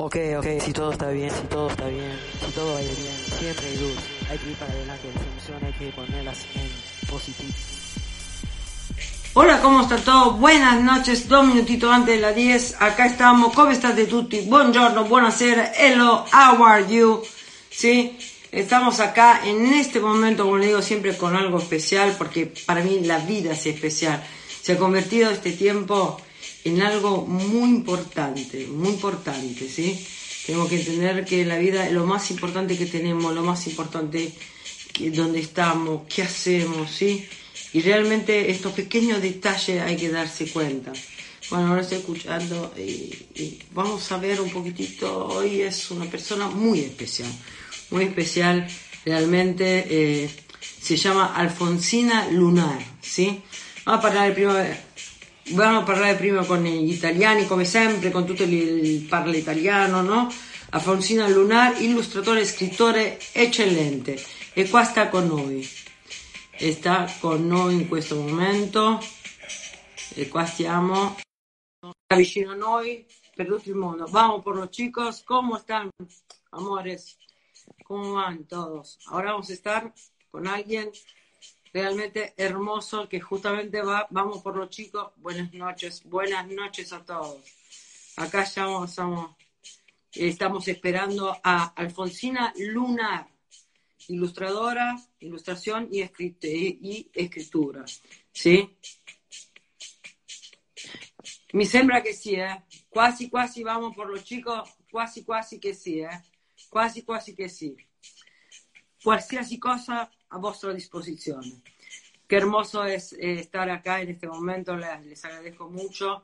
[0.00, 2.96] Ok, ok, si todo está bien, si todo está bien, si todo va bien,
[3.38, 3.94] siempre hay luz,
[4.28, 7.52] hay que ir para adelante, las emociones hay que ponerlas en positivo.
[9.34, 10.32] Hola, ¿cómo está todo?
[10.32, 12.82] Buenas noches, dos minutitos antes de las 10.
[12.82, 13.52] Acá estamos.
[13.54, 14.40] ¿Cómo estás de tutti?
[14.40, 17.22] Buongiorno, buonasera, hello, how are you?
[17.70, 18.18] ¿Sí?
[18.50, 22.98] Estamos acá en este momento, como le digo siempre, con algo especial, porque para mí
[23.04, 24.20] la vida es especial.
[24.60, 26.20] Se ha convertido este tiempo
[26.64, 30.04] en algo muy importante, muy importante, ¿sí?
[30.46, 34.32] Tenemos que entender que la vida es lo más importante que tenemos, lo más importante
[34.92, 37.26] que donde estamos, qué hacemos, ¿sí?
[37.72, 40.92] Y realmente estos pequeños detalles hay que darse cuenta.
[41.50, 42.80] Bueno, ahora estoy escuchando y,
[43.34, 45.26] y vamos a ver un poquitito.
[45.26, 47.30] Hoy es una persona muy especial,
[47.90, 48.66] muy especial.
[49.04, 50.30] Realmente eh,
[50.80, 53.42] se llama Alfonsina Lunar, ¿sí?
[53.84, 54.76] Vamos a parlare prima, vamos
[55.56, 60.32] a parlare prima con gli italiani, come sempre, con tutto il, parla italiano, no?
[60.70, 64.20] Alfonsina Lunar, illustratore e scrittore eccellente.
[64.52, 65.68] E qua sta con noi
[66.56, 69.00] sta con noi in questo momento
[70.14, 71.16] e qua stiamo
[71.80, 74.06] Está vicino a noi per tutto il mondo.
[74.06, 75.90] Vamos por los chicos, ¿cómo están,
[76.50, 77.18] amores?
[77.82, 78.98] ¿Cómo van todos?
[79.06, 79.92] Ahora vamos a estar
[80.30, 80.90] con alguien
[81.74, 85.10] realmente hermoso que justamente va, vamos por los chicos.
[85.16, 87.42] Buenas noches, buenas noches a todos.
[88.16, 88.96] Acá estamos,
[90.68, 93.28] esperando a Alfonsina Lunar
[94.06, 97.84] ilustradora, ilustración y, escrit- y escritura.
[98.32, 98.76] ¿Sí?
[101.54, 102.62] Mi sembra che sì, eh.
[102.88, 106.22] Quasi quasi vamos por los chicos, quasi quasi che sì, eh.
[106.68, 107.74] Quasi quasi che sì.
[109.02, 111.62] Qualsiasi cosa a vostra disposizione.
[112.26, 116.22] Qué hermoso es eh, estar acá en este momento, les, les agradezco mucho.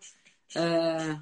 [0.55, 1.17] Eh,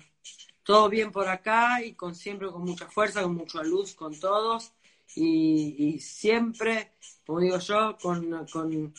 [0.63, 4.73] todo bien por acá y con siempre con mucha fuerza, con mucha luz, con todos.
[5.15, 6.93] Y, y siempre,
[7.27, 8.95] como digo yo, con, con,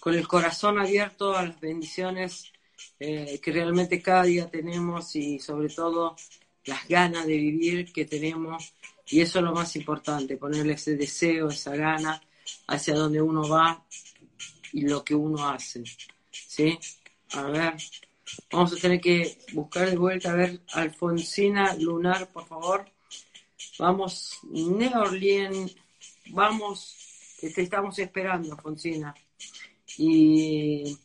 [0.00, 2.52] con el corazón abierto a las bendiciones
[2.98, 6.16] eh, que realmente cada día tenemos y sobre todo
[6.64, 8.74] las ganas de vivir que tenemos.
[9.08, 12.22] Y eso es lo más importante, ponerle ese deseo, esa gana
[12.68, 13.84] hacia donde uno va
[14.72, 15.84] y lo que uno hace.
[16.30, 16.78] ¿Sí?
[17.32, 17.74] A ver,
[18.50, 22.86] vamos a tener que buscar de vuelta, a ver, Alfonsina Lunar, por favor.
[23.78, 25.70] Vamos, Neorlien,
[26.30, 26.96] vamos,
[27.40, 29.14] te estamos esperando, Alfonsina.
[29.98, 30.96] Y,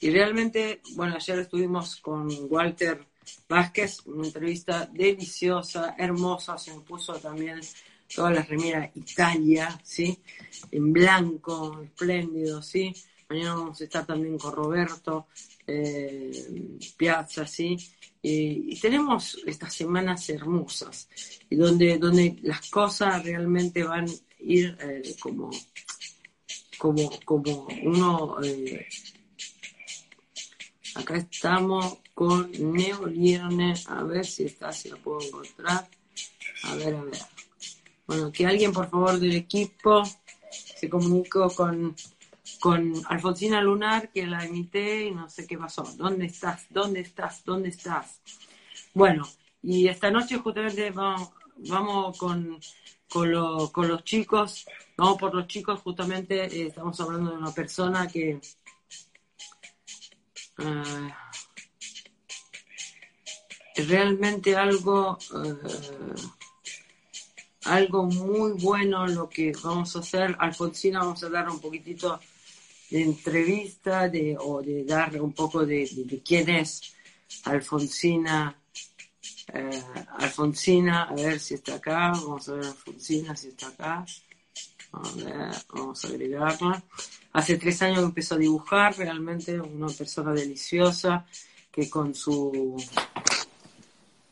[0.00, 3.06] y realmente, bueno, ayer estuvimos con Walter
[3.48, 7.60] Vázquez, una entrevista deliciosa, hermosa, se me puso también
[8.14, 10.18] toda la remera Italia, ¿sí?
[10.70, 12.94] En blanco, espléndido, ¿sí?
[13.28, 15.26] Mañana vamos a estar también con Roberto
[15.66, 17.76] eh, Piazza, ¿sí?
[18.22, 21.08] Y, tenemos estas semanas hermosas,
[21.50, 25.50] donde, donde las cosas realmente van a ir eh, como,
[26.78, 28.36] como, como uno...
[28.44, 28.86] eh,
[30.94, 35.88] acá estamos con Neolierne, a ver si está, si la puedo encontrar.
[36.62, 37.18] A ver, a ver.
[38.06, 40.04] Bueno, que alguien, por favor, del equipo
[40.50, 41.94] se comunicó con,
[42.66, 45.84] con Alfonsina Lunar, que la imité y no sé qué pasó.
[45.96, 46.66] ¿Dónde estás?
[46.68, 47.44] ¿Dónde estás?
[47.44, 48.20] ¿Dónde estás?
[48.92, 49.22] Bueno,
[49.62, 52.58] y esta noche justamente vamos, con,
[53.08, 54.66] con, lo- con los chicos,
[54.96, 58.40] vamos por los chicos, justamente eh, estamos hablando de una persona que...
[60.58, 61.14] eh,
[63.76, 66.14] realmente algo eh,
[67.66, 70.34] algo muy bueno lo que vamos a hacer.
[70.40, 72.18] Alfonsina, vamos a dar un poquitito
[72.90, 76.94] de entrevista de, o de dar un poco de, de- de quién es
[77.44, 78.56] Alfonsina.
[79.52, 79.82] eh,
[80.18, 82.10] Alfonsina, a ver si está acá.
[82.12, 84.04] Vamos a ver Alfonsina si está acá.
[84.92, 86.82] A ver, vamos a agregarla.
[87.32, 91.26] Hace tres años que empezó a dibujar, realmente una persona deliciosa
[91.70, 92.76] que con su...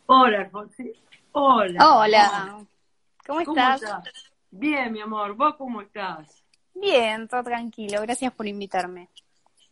[0.06, 0.90] Hola, Alfonsina.
[1.32, 1.86] Hola.
[2.38, 2.64] Hola,
[3.26, 3.80] ¿cómo estás?
[4.50, 5.34] Bien, mi amor.
[5.34, 6.43] ¿Vos cómo estás?
[6.74, 9.08] Bien, todo tranquilo, gracias por invitarme.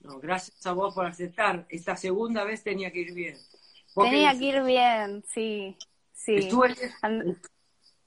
[0.00, 1.66] No, gracias a vos por aceptar.
[1.68, 3.36] Esta segunda vez tenía que ir bien.
[3.94, 5.76] ¿Vos qué Tenía que ir bien, sí.
[6.12, 6.34] Sí.
[6.36, 7.36] Estuve, And-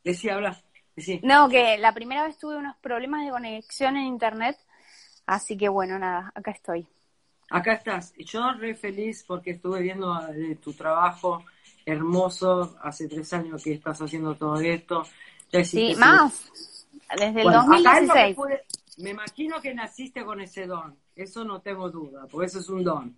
[0.04, 0.62] decía, habla,
[0.96, 1.20] decía.
[1.24, 4.58] No, que la primera vez tuve unos problemas de conexión en internet,
[5.26, 6.88] así que bueno, nada, acá estoy.
[7.50, 8.14] Acá estás.
[8.18, 11.44] Yo re feliz porque estuve viendo eh, tu trabajo
[11.86, 12.76] hermoso.
[12.82, 15.04] Hace tres años que estás haciendo todo esto.
[15.52, 16.52] Ya Sí, más,
[17.16, 18.36] desde el Bueno, acá es lo que 2016.
[18.36, 18.64] pude-
[18.98, 20.98] Me imagino que naciste con ese don.
[21.16, 23.16] Eso no tengo duda, porque eso es un don.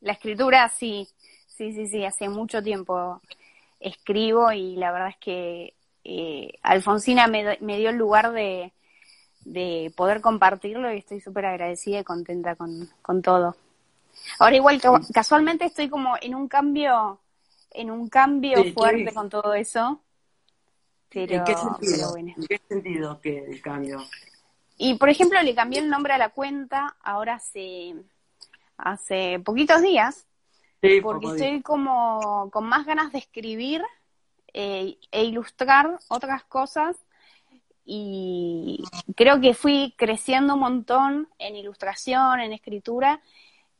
[0.00, 1.08] La escritura, sí,
[1.46, 3.20] sí, sí, sí, hace mucho tiempo
[3.80, 5.74] escribo y la verdad es que
[6.04, 8.72] eh, Alfonsina me, me dio el lugar de,
[9.44, 13.56] de poder compartirlo y estoy súper agradecida y contenta con, con todo.
[14.38, 17.20] Ahora igual ca- casualmente estoy como en un cambio,
[17.72, 20.00] en un cambio Sí, fuerte con todo eso.
[21.10, 22.10] Pero, ¿En qué pero sentido?
[22.10, 22.34] bueno.
[22.36, 23.98] ¿En qué sentido que el cambio?
[24.82, 27.94] Y por ejemplo, le cambié el nombre a la cuenta ahora hace,
[28.78, 30.26] hace poquitos días,
[30.80, 33.82] Sí, porque poco estoy como con más ganas de escribir
[34.54, 36.96] eh, e ilustrar otras cosas.
[37.84, 38.82] Y
[39.16, 43.20] creo que fui creciendo un montón en ilustración, en escritura.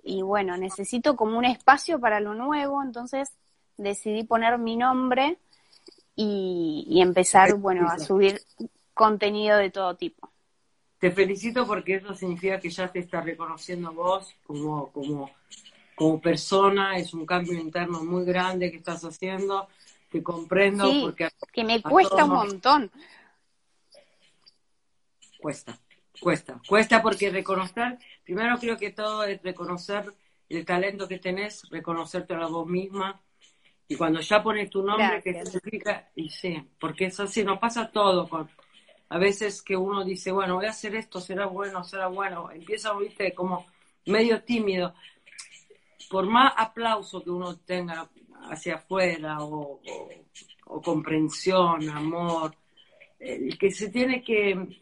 [0.03, 3.33] Y bueno, necesito como un espacio para lo nuevo, entonces
[3.79, 5.39] decidí poner mi nombre
[6.15, 8.43] y, y empezar, bueno, a subir
[8.93, 10.30] contenido de todo tipo.
[11.01, 15.31] Te felicito porque eso significa que ya te está reconociendo vos como, como,
[15.95, 16.99] como persona.
[16.99, 19.67] Es un cambio interno muy grande que estás haciendo.
[20.11, 22.91] Te comprendo Sí, porque que me cuesta un montón.
[25.41, 25.79] cuesta,
[26.21, 30.13] cuesta, cuesta porque reconocer, primero creo que todo es reconocer
[30.51, 33.23] el talento que tenés, reconocerte a vos misma.
[33.89, 35.55] Y cuando ya pones tu nombre, que Gracias.
[35.55, 38.29] significa, y sí, porque es así, nos pasa todo.
[38.29, 38.51] Con,
[39.11, 42.51] a veces que uno dice, bueno, voy a hacer esto, será bueno, será bueno.
[42.51, 43.67] Empieza, viste, como
[44.07, 44.95] medio tímido.
[46.09, 48.09] Por más aplauso que uno tenga
[48.51, 50.09] hacia afuera, o, o-
[50.73, 52.55] o comprensión, amor,
[53.19, 54.81] el que se tiene que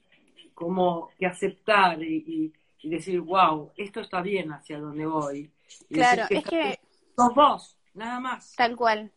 [0.55, 2.53] como que aceptar y,
[2.83, 5.51] decir, wow, esto está bien hacia donde voy.
[5.89, 6.81] Y Claro, decir es que
[7.17, 8.55] sos vos, nada más.
[8.57, 9.11] Tal cual.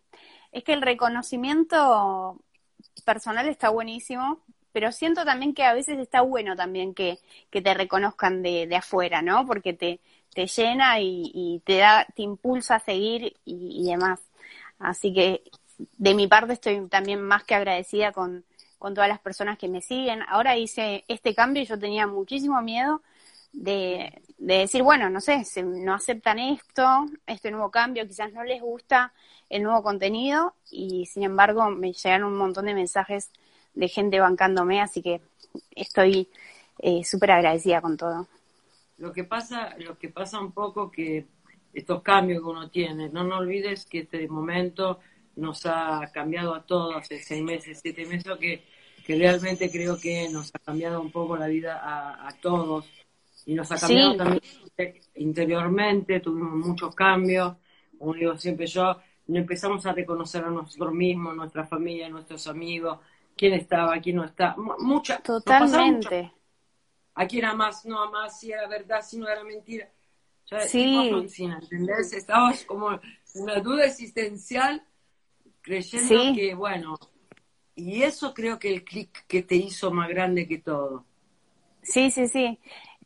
[0.51, 2.39] Es que el reconocimiento
[3.05, 4.41] personal está buenísimo,
[4.71, 7.19] pero siento también que a veces está bueno también que,
[7.49, 9.45] que te reconozcan de, de afuera, ¿no?
[9.45, 9.99] Porque te,
[10.33, 14.19] te llena y, te da, te impulsa a seguir y, demás.
[14.79, 15.43] Así que
[15.97, 18.45] de mi parte estoy también más que agradecida con,
[18.79, 20.21] con todas las personas que me siguen.
[20.27, 23.01] Ahora hice este cambio y yo tenía muchísimo miedo
[23.53, 28.43] de, de decir, bueno, no sé, se- no aceptan esto, este nuevo cambio, quizás no
[28.43, 29.13] les gusta
[29.49, 33.31] el nuevo contenido y sin embargo me llegaron un montón de mensajes
[33.73, 35.21] de gente bancándome, así que
[35.75, 36.27] estoy
[36.79, 38.27] eh, súper agradecida con todo.
[38.97, 41.25] Lo que pasa, lo que pasa un poco que
[41.73, 44.99] estos cambios que uno tiene, no nos olvides que este momento
[45.35, 48.63] nos ha cambiado a todos hace seis meses, siete meses, que,
[49.05, 52.85] que realmente creo que nos ha cambiado un poco la vida a, a todos
[53.45, 54.17] y nos ha cambiado Sí.
[54.17, 54.41] también
[55.15, 57.55] interiormente, tuvimos muchos cambios,
[57.97, 58.97] como digo siempre yo,
[59.27, 62.99] empezamos a reconocer a nosotros mismos, nuestra familia, nuestros amigos,
[63.35, 66.31] quién estaba, quién no está, Mu- mucha, Totalmente.
[67.15, 69.89] a quién amás, no amás, si era verdad, si no era mentira.
[70.47, 70.97] Ya, Sí.
[70.97, 72.13] Alfonsina, ¿entendés?
[72.13, 72.99] Estabas como en
[73.35, 74.83] una duda existencial,
[75.61, 76.33] creyendo Sí.
[76.35, 76.97] que, bueno,
[77.75, 81.05] y eso creo que el clic que te hizo más grande que todo.
[81.81, 82.59] Sí, sí, sí.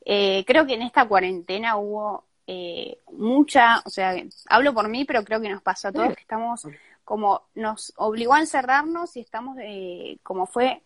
[0.04, 4.14] Eh, creo que en esta cuarentena hubo eh, mucha, o sea,
[4.50, 6.68] hablo por mí, pero creo que nos pasó a todos que estamos
[7.06, 10.82] como, nos obligó a encerrarnos y estamos, eh, como fue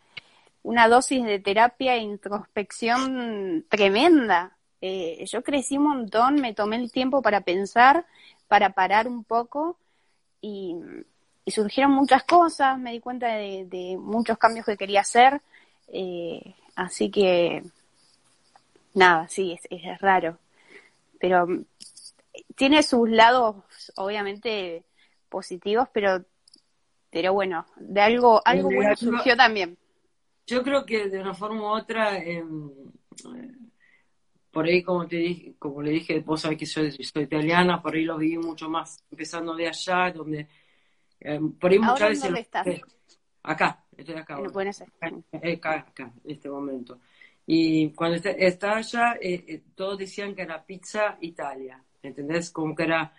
[0.64, 4.58] una dosis de terapia e introspección tremenda.
[4.82, 8.06] Eh, yo crecí un montón, me tomé el tiempo para pensar,
[8.48, 9.78] para parar un poco
[10.42, 10.76] y,
[11.48, 15.42] surgieron muchas cosas, me di cuenta de, muchos cambios que quería hacer,
[15.88, 17.64] eh, así que
[18.94, 20.38] nada, sí, es, raro,
[21.20, 21.66] pero mm,
[22.56, 23.56] tiene sus lados
[23.96, 24.84] obviamente
[25.30, 26.24] positivos, pero
[27.12, 29.78] pero bueno, de algo algo bueno surgió también.
[30.48, 32.44] Yo creo que de una forma u otra, eh,
[34.52, 37.94] por ahí como te dije, como le dije, vos sabés que soy, soy italiana, por
[37.96, 40.48] ahí lo viví mucho más empezando de allá, donde
[41.20, 42.68] eh, por ahí muchas ¿Ahora en veces dónde estás?
[42.68, 42.82] eh,
[43.44, 44.36] acá, estoy acá.
[44.36, 44.52] Ahora.
[44.60, 44.84] Aires.
[45.42, 47.00] Eh, Acá, acá, en este momento.
[47.46, 52.52] Y cuando est- estaba allá, eh, eh, todos decían que era pizza Italia, ¿entendés?
[52.52, 53.14] Como que era,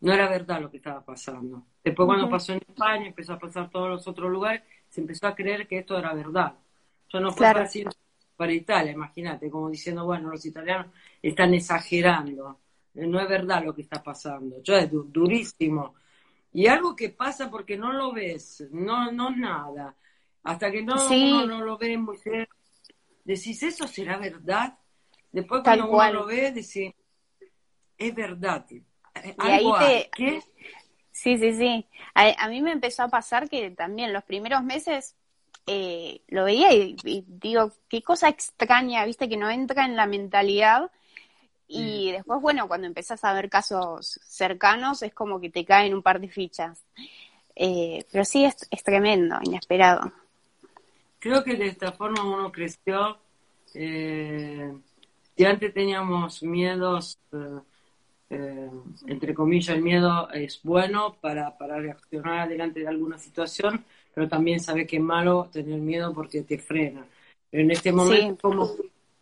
[0.00, 1.66] no era verdad lo que estaba pasando.
[1.82, 5.34] Después cuando pasó en España, empezó a pasar todos los otros lugares, se empezó a
[5.34, 6.54] creer que esto era verdad.
[7.12, 7.68] Ya no fue Claro.
[8.36, 10.86] para Italia, imagínate, como diciendo, bueno, los italianos
[11.20, 12.60] están exagerando.
[12.94, 14.62] No es verdad lo que está pasando.
[14.62, 15.94] Yo es du- durísimo.
[16.52, 19.94] Y algo que pasa porque no lo ves, no, no nada.
[20.44, 21.30] Hasta que no, Sí.
[21.32, 22.54] uno no lo ve muy cerca,
[23.24, 24.78] decís, ¿eso será verdad?
[25.30, 26.10] Después Tal cuando cual.
[26.12, 26.92] uno lo ve, decís,
[27.98, 28.66] es verdad.
[29.14, 30.10] Y Algo ahí te-.
[30.14, 30.42] ¿Qué?
[31.12, 31.86] Sí, sí, sí.
[32.14, 35.16] A, a mí me empezó a pasar que también los primeros meses
[35.66, 40.06] eh, lo veía y, y digo, qué cosa extraña, viste, que no entra en la
[40.06, 40.90] mentalidad.
[41.70, 46.02] Y después, bueno, cuando empezás a ver casos cercanos, es como que te caen un
[46.02, 46.82] par de fichas.
[47.54, 50.10] Eh, pero sí, es, es tremendo, inesperado.
[51.18, 53.18] Creo que de esta forma uno creció.
[53.74, 54.72] Eh,
[55.36, 57.18] si antes teníamos miedos,
[58.30, 58.70] eh,
[59.06, 64.60] entre comillas, el miedo es bueno para, para reaccionar adelante de alguna situación, pero también
[64.60, 67.06] sabes que es malo tener miedo porque te frena.
[67.50, 68.56] Pero en este momento, Sí.
[68.56, 68.70] como,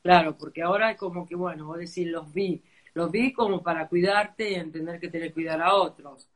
[0.03, 2.61] claro, porque ahora es como que, bueno, vos decís, los vi,
[2.95, 6.29] los vi como para cuidarte y entender que tenés que cuidar a otros.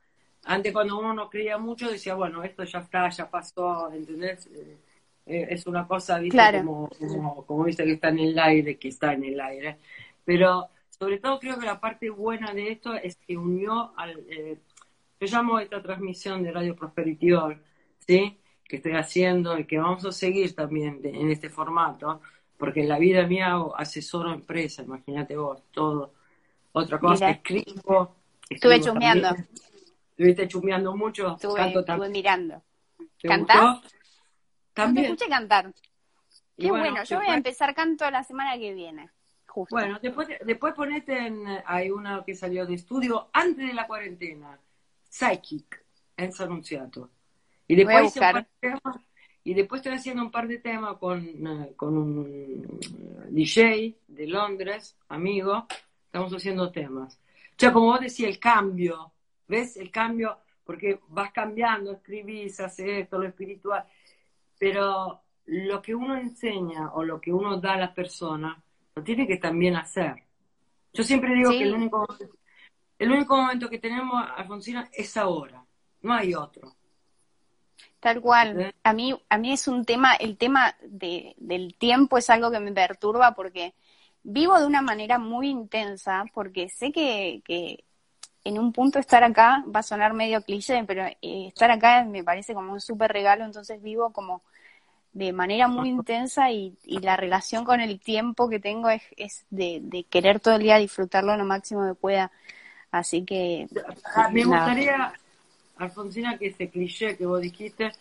[0.45, 4.47] Antes cuando uno no creía mucho decía, bueno, esto ya está, ya pasó, ¿entendés?
[4.47, 4.77] Eh,
[5.25, 6.35] eh, es una cosa, ¿viste?
[6.35, 6.59] Claro.
[6.59, 9.77] Como, como, como viste que está en el aire, que está en el aire.
[10.25, 10.67] Pero
[11.01, 14.19] sobre todo creo que la parte buena de esto es que unió al...
[14.29, 14.59] eh,
[15.19, 17.59] yo llamo esta transmisión de Radio Prosperity All,
[18.05, 18.37] ¿sí?
[18.63, 22.21] Que estoy haciendo y que vamos a seguir también de- en este formato,
[22.55, 26.13] porque en la vida mía hago asesoro empresa, imagínate vos, todo.
[26.71, 27.31] Otra cosa, Mira.
[27.31, 28.15] escribo.
[28.47, 29.23] Estuve también.
[30.11, 32.61] Estuviste chusmeando mucho, Estuve, canto estuve mirando.
[33.19, 33.61] ¿Te ¿Cantás?
[33.81, 33.87] gustó?
[33.89, 33.95] Te
[34.75, 35.05] También.
[35.07, 35.73] escuché cantar.
[36.57, 39.09] Qué bueno, yo voy a empezar canto la semana que viene.
[39.51, 39.75] Justo.
[39.75, 44.57] Bueno, después, después ponete en, hay una que salió de estudio antes de la cuarentena,
[45.09, 45.83] Psychic,
[46.15, 47.09] en San Anunciato.
[47.67, 48.97] Y después, de temas,
[49.43, 54.27] y después estoy haciendo un par de temas con, eh, con un eh, DJ de
[54.27, 55.67] Londres, amigo,
[56.05, 57.19] estamos haciendo temas.
[57.49, 59.11] O sea, como vos decís, el cambio,
[59.49, 59.75] ¿ves?
[59.75, 63.83] El cambio, porque vas cambiando, escribís, haces esto, lo espiritual,
[64.57, 68.57] pero lo que uno enseña o lo que uno da a las personas,
[68.95, 70.15] lo tiene que también hacer.
[70.93, 71.59] Yo siempre digo Sí.
[71.59, 72.07] que el único,
[72.99, 75.63] el único momento que tenemos, Alfonsina, es ahora,
[76.01, 76.73] no hay otro.
[77.99, 78.73] Tal cual.
[78.83, 82.59] A mí, a mí es un tema, el tema de, del tiempo es algo que
[82.59, 83.73] me perturba porque
[84.23, 87.83] vivo de una manera muy intensa, porque sé que, que
[88.43, 92.23] en un punto estar acá va a sonar medio cliché, pero eh, estar acá me
[92.23, 94.41] parece como un súper regalo, entonces vivo como
[95.13, 99.45] de manera muy intensa y, y la relación con el tiempo que tengo es, es
[99.49, 102.31] de, de querer todo el día disfrutarlo lo máximo que pueda.
[102.91, 103.67] Así que
[104.15, 104.57] Ah, Me nada.
[104.57, 105.13] gustaría,
[105.77, 107.91] Alfonsina, que ese cliché que vos dijiste,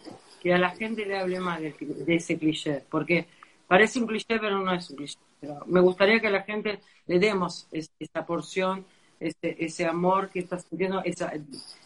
[0.41, 1.75] que a la gente le hable más de,
[2.09, 3.27] ese cliché, porque
[3.67, 5.19] parece un cliché, pero no es un cliché.
[5.41, 8.85] Pero me gustaría que a la gente le demos es- esa porción,
[9.19, 11.33] ese, ese amor que está sintiendo, esa,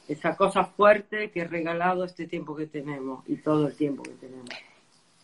[0.09, 4.11] esa cosa fuerte que es regalado este tiempo que tenemos y todo el tiempo que
[4.13, 4.51] tenemos.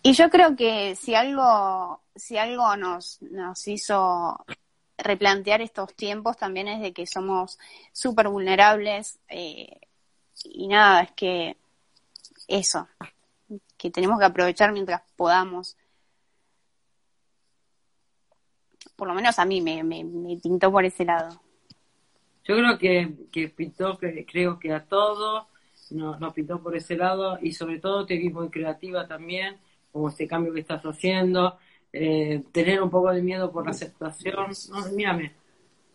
[0.02, 4.44] Y yo creo que si algo, si algo nos, nos hizo
[4.96, 7.58] replantear estos tiempos también es de que somos
[7.92, 9.80] súper vulnerables eh,
[10.44, 11.56] y nada, es que
[12.48, 12.88] eso,
[13.76, 15.76] que tenemos que aprovechar mientras podamos.
[18.96, 21.40] Por lo menos a mí me, me, pintó por ese lado.
[22.44, 25.46] Yo creo que, que pintó, creo que a todos
[25.90, 29.58] nos, nos pintó por ese lado y sobre todo te vi muy creativa también,
[29.92, 31.58] como este cambio que estás haciendo,
[31.92, 34.46] eh, tener un poco de miedo por la aceptación.
[34.70, 35.32] No, mírame,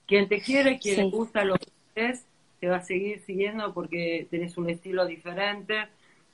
[0.06, 1.02] quien te quiere, quien Sí.
[1.04, 2.26] le gusta lo que es,
[2.60, 5.88] te va a seguir siguiendo porque tenés un estilo diferente,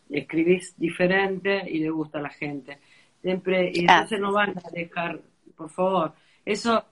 [0.09, 2.77] escribís diferente y le gusta a la gente.
[3.21, 3.93] Siempre, y Ah.
[3.97, 5.21] entonces no van a dejar,
[5.55, 6.13] por favor.
[6.43, 6.83] Eso,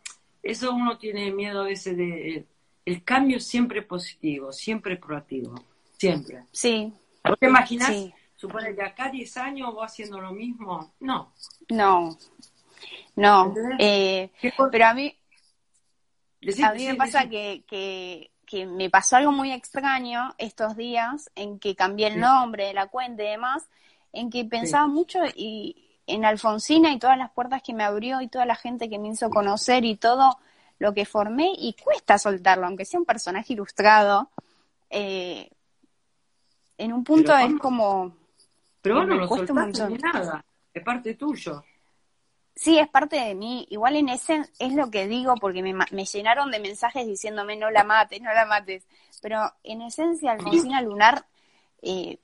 [0.43, 2.45] eso uno tiene miedo a veces de
[2.85, 5.55] el cambio siempre positivo, siempre proactivo,
[5.97, 6.43] siempre.
[6.51, 6.91] Sí,
[7.27, 8.13] ¿Vos te imaginás, Sí.
[8.39, 10.93] Suponer que acá 10 años vos haciendo lo mismo?
[11.01, 11.34] No.
[11.69, 12.17] no,
[13.15, 14.31] no, eh,
[14.72, 15.13] pero a mí,
[16.63, 21.60] A mí me pasa que, que, que me pasó algo muy extraño estos días en
[21.60, 23.67] que cambié el nombre de la cuenta y demás,
[24.13, 28.29] en que pensaba mucho y en Alfonsina y todas las puertas que me abrió y
[28.29, 30.39] toda la gente que me hizo conocer y todo
[30.77, 34.31] lo que formé y cuesta soltarlo, aunque sea un personaje ilustrado.
[34.89, 35.51] eh,
[36.77, 38.15] en un punto Pero es como...
[38.81, 41.63] Pero vos que no lo soltaste ni nada, es parte tuyo.
[42.55, 43.65] Sí, es parte de mí.
[43.69, 47.71] Igual en ese es lo que digo porque me, me llenaron de mensajes diciéndome no
[47.71, 48.86] la mates, no la mates.
[49.21, 51.25] Pero en esencia Alfonsina Lunar
[51.81, 52.19] eh,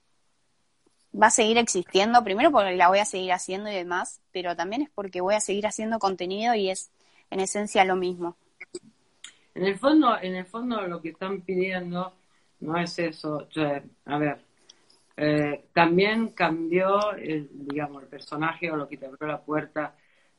[1.19, 4.81] va a seguir existiendo, primero porque la voy a seguir haciendo y demás, pero también
[4.81, 6.91] es porque voy a seguir haciendo contenido y es
[7.31, 8.35] en esencia lo mismo.
[9.53, 12.13] En el fondo, en el fondo lo que están pidiendo
[12.59, 13.47] no es eso.
[13.51, 14.41] Cioè, a ver,
[15.17, 19.95] eh, también cambió, el, digamos, el personaje o lo que te abrió la puerta,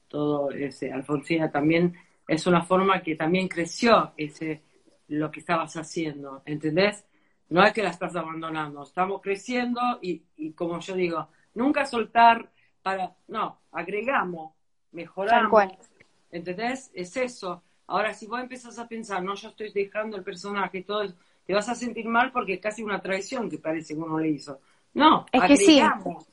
[0.09, 1.95] todo ese, Alfonsina también
[2.29, 4.63] es una forma que también creció ese,
[5.09, 7.05] lo que estabas haciendo, ¿entendés?
[7.49, 12.51] No es que la estás abandonando, estamos creciendo y, y como yo digo, nunca soltar
[12.83, 14.53] para, no, agregamos,
[14.93, 15.65] mejoramos.
[16.31, 16.91] ¿entendés?
[16.95, 17.63] Es eso.
[17.87, 21.17] Ahora, si vos empezás a pensar, no, yo estoy dejando el personaje y todo eso,
[21.47, 24.29] te vas a sentir mal porque es casi una traición que parece que uno le
[24.31, 24.61] hizo.
[24.95, 25.79] No, Es que sí.
[25.79, 26.25] agregamos,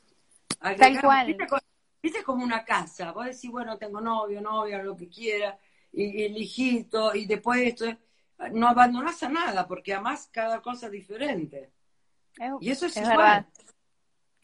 [0.60, 1.02] Tal agregamos.
[1.02, 1.26] cual.
[1.26, 1.58] ¿Viste, co-
[2.02, 5.58] viste como una casa, vos decís, bueno, tengo novio, novia, lo que quiera,
[5.92, 7.86] y, y el hijito, y después esto,
[8.52, 11.70] no abandonás a nada, porque además cada cosa es diferente.
[12.38, 13.46] Es- Y eso es, es igual.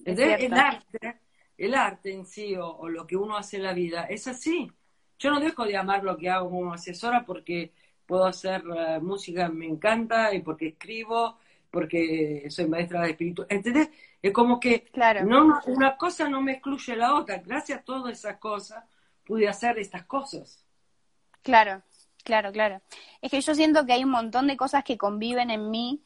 [0.04, 1.20] el arte,
[1.56, 4.70] el arte en sí o, o lo que uno hace en la vida es así.
[5.18, 7.72] Yo no dejo de amar lo que hago como asesora porque
[8.10, 11.38] puedo hacer eh, música, me encanta, y porque escribo,
[11.70, 13.46] porque soy maestra de espíritu.
[13.48, 13.88] ¿Entendés?
[14.20, 15.24] Es como que Claro.
[15.24, 17.38] no- una cosa no me excluye la otra.
[17.38, 18.84] Gracias a todas esas cosas
[19.24, 20.64] pude hacer estas cosas.
[21.42, 21.82] Claro,
[22.24, 22.80] claro, claro.
[23.22, 26.02] Es que yo siento que hay un montón de cosas que conviven en mí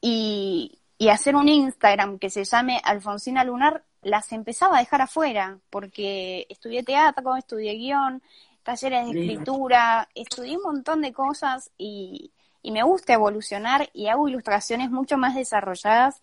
[0.00, 5.58] y, y hacer un Instagram que se llame Alfonsina Lunar las empezaba a dejar afuera
[5.70, 8.22] porque estudié teatro, estudié guion,
[8.66, 12.32] talleres de escritura, estudié un montón de cosas y,
[12.62, 16.20] y me gusta evolucionar y hago ilustraciones mucho más desarrolladas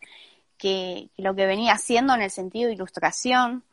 [0.57, 3.63] que, que lo que venía haciendo en el sentido de ilustración.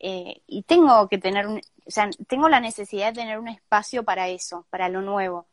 [0.00, 4.02] Eh, y tengo que tener un, o sea, tengo la necesidad de tener un espacio
[4.02, 5.46] para eso, para lo nuevo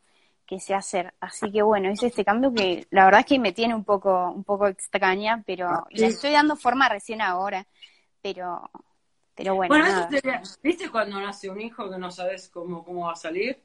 [0.44, 1.14] que sé hacer.
[1.20, 4.30] Así que bueno, hice este cambio que la verdad es que me tiene un poco,
[4.30, 7.66] un poco extraña, pero y le estoy dando forma recién ahora.
[8.22, 8.70] Pero,
[9.36, 13.06] pero bueno, Bueno, eso sería, ¿viste cuando nace un hijo que no sabes cómo, cómo
[13.06, 13.62] va a salir?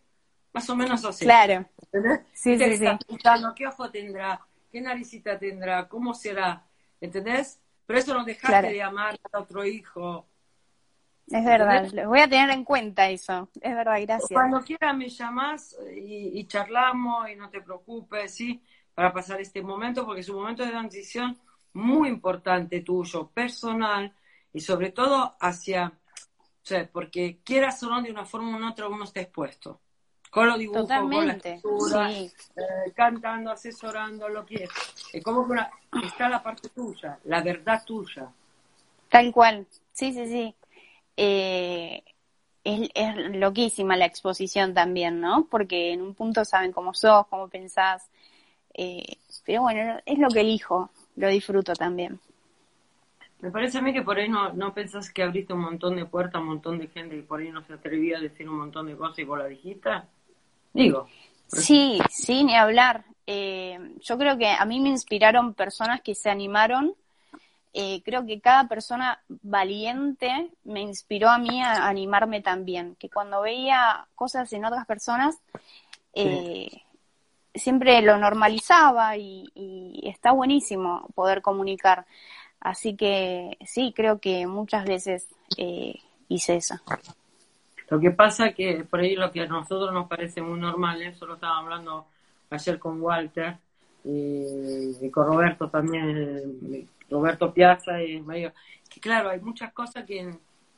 [0.54, 1.26] Más o menos así.
[1.26, 2.20] Claro, ¿Entendés?
[2.34, 2.86] Sí, sí, sí.
[3.08, 4.42] pensando, ¿Qué ojo tendrá?
[4.72, 5.88] ¿Qué naricita tendrá?
[5.88, 6.66] ¿Cómo será?
[7.00, 7.60] ¿Entendés?
[7.86, 8.68] Pero eso no dejaste Claro.
[8.70, 10.28] de amar a otro hijo.
[11.28, 11.88] es verdad.
[11.94, 13.50] Lo voy a tener en cuenta eso.
[13.62, 14.30] Es verdad, gracias.
[14.32, 18.62] Cuando quieras me llamas y, y charlamos y no te preocupes, ¿sí?
[18.94, 21.38] Para pasar este momento, porque es un momento de transición
[21.74, 24.14] muy importante tuyo, personal
[24.54, 28.88] y sobre todo hacia, o sea, porque quieras o no, de una forma u otra
[28.88, 29.80] uno está expuesto.
[30.30, 34.70] Con los dibujos, con la Sí, eh, cantando, asesorando, lo que es.
[35.14, 35.70] Es como que una-
[36.06, 38.32] está la parte tuya, la verdad tuya.
[39.10, 39.68] tal cual.
[39.92, 40.56] Sí, sí, sí.
[41.18, 42.02] Eh,
[42.64, 45.48] es, es loquísima la exposición también, ¿no?
[45.50, 48.10] Porque en un punto saben cómo sos, cómo pensás.
[48.74, 50.90] Eh, pero bueno, es lo que elijo.
[51.18, 52.22] Lo disfruto también.
[53.42, 56.06] Me parece a mí que por ahí no, no pensás que abriste un montón de
[56.06, 58.58] puertas a un montón de gente que por ahí no se atrevía a decir un
[58.58, 59.90] montón de cosas y vos la dijiste.
[60.74, 61.08] Digo,
[61.54, 63.04] Sí, sí, ni hablar.
[63.28, 66.94] Eh, yo creo que a mí me inspiraron personas que se animaron.
[67.74, 72.96] Eh, creo que cada persona valiente me inspiró a mí a animarme también.
[72.96, 75.38] Que cuando veía cosas en otras personas,
[76.14, 76.70] eh,
[77.54, 82.06] siempre lo normalizaba y, y está buenísimo poder comunicar.
[82.62, 85.96] Así que sí, creo que muchas veces eh,
[86.30, 86.76] hice eso.
[87.90, 91.26] Lo que pasa que por ahí lo que a nosotros nos parece muy normal, eso
[91.26, 92.06] lo estaba hablando
[92.52, 93.58] ayer con Walter
[94.04, 98.54] y, con Roberto también, eh, Roberto Piazza y medio,
[98.90, 100.34] que claro, hay muchas cosas que,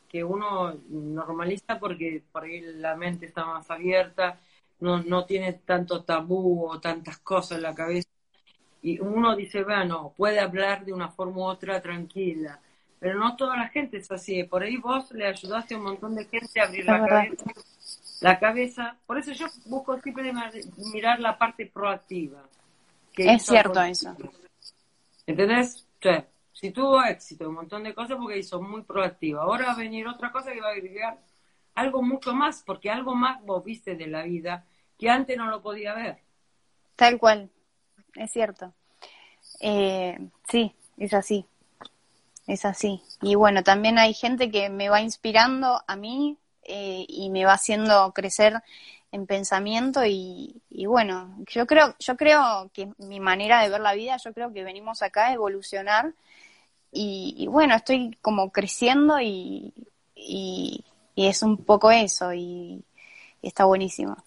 [0.08, 4.39] que uno normaliza porque por ahí la mente está más abierta,
[4.80, 8.12] no, no tiene tanto tabú o tantas cosas en la cabeza
[8.84, 12.60] y uno dice, bueno, puede hablar de una forma u otra tranquila,
[13.00, 14.43] pero no toda la gente es así.
[14.43, 17.46] Por ahí vos le ayudaste a un montón de gente a abrir la cabeza,
[18.22, 18.98] la cabeza.
[19.06, 20.34] Por eso yo busco siempre
[20.93, 22.43] mirar la parte proactiva.
[23.13, 24.15] que Es cierto eso.
[25.26, 25.88] ¿Entendés?
[26.52, 29.43] Si tuvo éxito, un montón de cosas porque hizo muy proactiva.
[29.43, 31.19] Ahora va a venir otra cosa que va a agregar
[31.76, 34.65] algo mucho más, porque algo más vos viste de la vida
[34.98, 36.19] que antes no lo podía ver.
[36.96, 37.50] Tal cual,
[38.15, 38.73] es cierto.
[39.60, 40.17] Eh,
[40.49, 41.45] sí, es así,
[42.47, 43.02] es así.
[43.21, 47.54] Y bueno, también hay gente que me va inspirando a mí eh, y me va
[47.54, 48.62] haciendo crecer
[49.12, 53.93] en pensamiento y, y bueno, yo creo, yo creo que mi manera de ver la
[53.93, 56.13] vida, yo creo que venimos acá a evolucionar
[56.91, 59.73] y, y bueno, estoy como creciendo y,
[60.15, 60.84] y,
[61.15, 62.84] es un poco eso y,
[63.41, 64.17] y está buenísimo.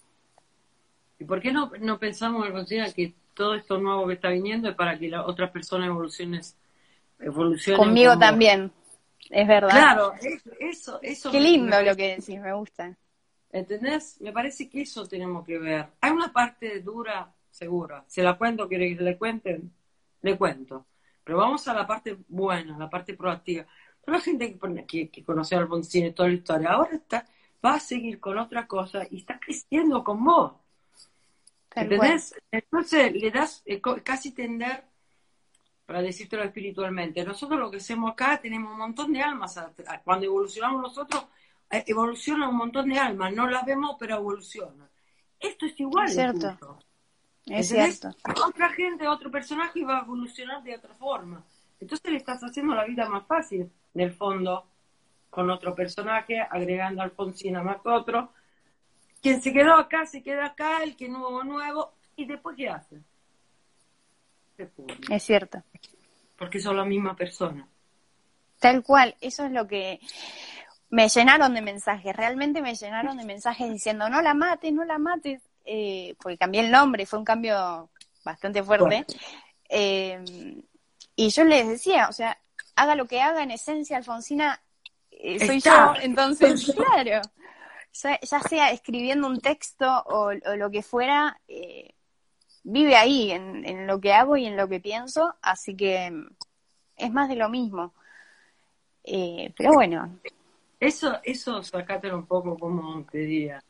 [1.19, 4.75] ¿Y por qué no, no pensamos, Alfonsina, que todo esto nuevo que está viniendo es
[4.75, 6.41] para que las otras personas evolucionen,
[7.19, 8.71] evolucionen Conmigo como- también,
[9.29, 9.69] es verdad.
[9.69, 10.13] Claro,
[10.59, 12.95] eso, eso, Qué lindo me lo que decís, me gusta.
[13.51, 14.19] ¿Entendés?
[14.21, 15.87] Me parece que eso tenemos que ver.
[16.01, 18.03] Hay una parte dura, seguro.
[18.07, 18.67] ¿Se la cuento?
[18.67, 19.71] ¿Quiere que le cuenten?
[20.21, 20.85] le cuento.
[21.23, 23.65] Pero vamos a la parte buena, la parte proactiva.
[24.03, 26.95] Toda la gente que, pone- que, que conoció a Alfonsín y toda la historia, ahora
[26.95, 27.25] está,
[27.63, 30.53] va a seguir con otra cosa y está creciendo con vos.
[31.83, 32.35] ¿Entendés?
[32.51, 34.83] Entonces le das eh, casi tender,
[35.85, 39.57] para decírtelo espiritualmente, nosotros lo que hacemos acá tenemos un montón de almas.
[39.57, 41.25] a- a- Cuando evolucionamos nosotros,
[41.71, 43.33] eh, evoluciona un montón de almas.
[43.33, 44.89] No las vemos, pero evolucionan.
[45.39, 46.05] Esto es igual.
[46.07, 46.79] Es cierto.
[47.45, 48.17] Es cierto.
[48.45, 51.41] Otra gente, otro personaje va a evolucionar de otra forma.
[51.79, 54.65] Entonces le estás haciendo la vida más fácil, en el fondo,
[55.29, 58.33] con otro personaje, agregando a Alfonsina más otro.
[59.21, 61.93] Quien se quedó acá, se queda acá, el que nuevo, nuevo.
[62.15, 62.97] ¿Y después qué hace?
[64.55, 65.63] Se pudre, Es cierto.
[66.37, 67.67] Porque son la misma persona.
[68.59, 69.99] Tal cual, eso es lo que
[70.89, 74.97] me llenaron de mensajes, realmente me llenaron de mensajes diciendo no la mates, no la
[74.97, 77.89] mates, eh, porque cambié el nombre, fue un cambio
[78.23, 79.05] bastante fuerte.
[79.69, 80.23] Eh,
[81.15, 82.37] y yo les decía, o sea,
[82.75, 84.61] haga lo que haga, en esencia, Alfonsina,
[85.11, 87.21] eh, soy yo, entonces, claro,
[88.03, 91.93] ya, sea escribiendo un texto o, o lo que fuera, eh,
[92.63, 96.27] vive ahí, en, en lo que hago y en lo que pienso, así que mm,
[96.97, 97.93] es más de lo mismo.
[99.03, 100.19] Eh, pero bueno,
[100.79, 103.63] Eso, eso sacátelo un poco como te diría,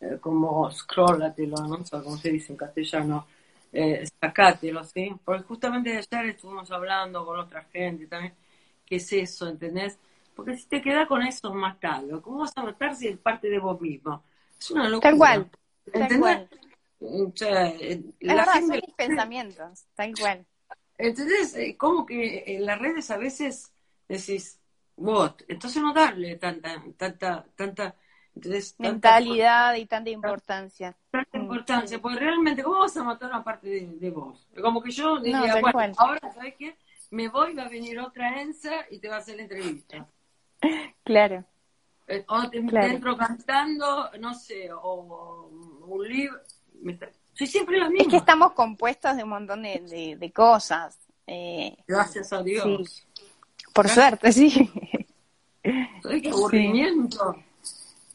[0.00, 3.26] eh, como scrollatelo, no sé cómo se dice en castellano,
[3.72, 5.14] eh, sacátelo, ¿sí?
[5.24, 8.34] Porque justamente ayer estuvimos hablando con otra gente también,
[8.86, 9.98] ¿qué es eso, entendés?
[10.34, 12.22] Porque si te quedas con eso, matalo.
[12.22, 14.24] ¿Cómo vas a matar si es parte de vos mismo?
[14.58, 15.10] Es una locura.
[15.10, 15.50] tal cual,
[15.92, 16.18] tal ¿Entendés?
[16.20, 16.48] cual.
[17.00, 20.46] O sea, eh, Es la verdad, gente- son mis pensamientos, tal cual.
[20.98, 21.54] ¿Entendés?
[21.56, 23.72] Eh, Como que en las redes a veces
[24.08, 24.60] decís,
[24.96, 27.96] bot, entonces no darle tanta, tanta, tanta,
[28.78, 30.94] Mentalidad y tanta importancia.
[31.10, 31.42] tanta Mm.
[31.42, 34.48] importancia, porque realmente, ¿cómo vas a matar una parte de, de vos?
[34.60, 36.76] Como que yo diría, bueno, ahora, ¿sabes qué?
[37.10, 40.08] Me voy, va a venir otra ENSA y te va a hacer la entrevista.
[41.04, 41.44] Claro,
[42.08, 42.86] Eh, O te, Claro.
[42.88, 46.38] entro cantando, no sé, o, o un libro.
[47.34, 48.02] Soy siempre la misma.
[48.02, 50.98] es que estamos compuestos de un montón de, de- de cosas.
[51.26, 52.64] Eh, Gracias a Dios.
[52.88, 53.02] Sí.
[53.72, 54.70] por suerte, sí.
[56.02, 57.18] ¿Sabes qué aburrimiento?
[57.18, 57.44] ¿Sabes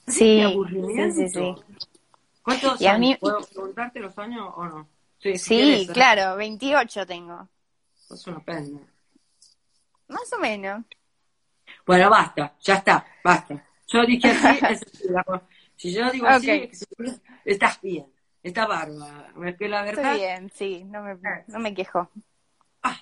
[0.08, 1.16] Sí, qué aburrimiento?
[1.16, 1.56] sí, sí, sí.
[2.44, 3.00] ¿Cuántos Y a años?
[3.00, 4.88] mí- ¿Puedo preguntarte los años o no?
[5.20, 5.94] Sí, si Sí, ¿eh?
[5.94, 7.48] claro, 28 tengo.
[8.10, 8.80] Es una pena.
[10.10, 10.84] Más o menos.
[11.88, 13.66] Bueno, basta, ya está, basta.
[13.88, 14.82] Yo dije así, es
[15.78, 16.70] si yo digo así,
[17.46, 18.08] estás bien,
[18.44, 19.34] está bárbara.
[19.46, 22.10] Es que la verdad, Estoy bien, sí, no me, no me quejo.
[22.84, 23.00] ah,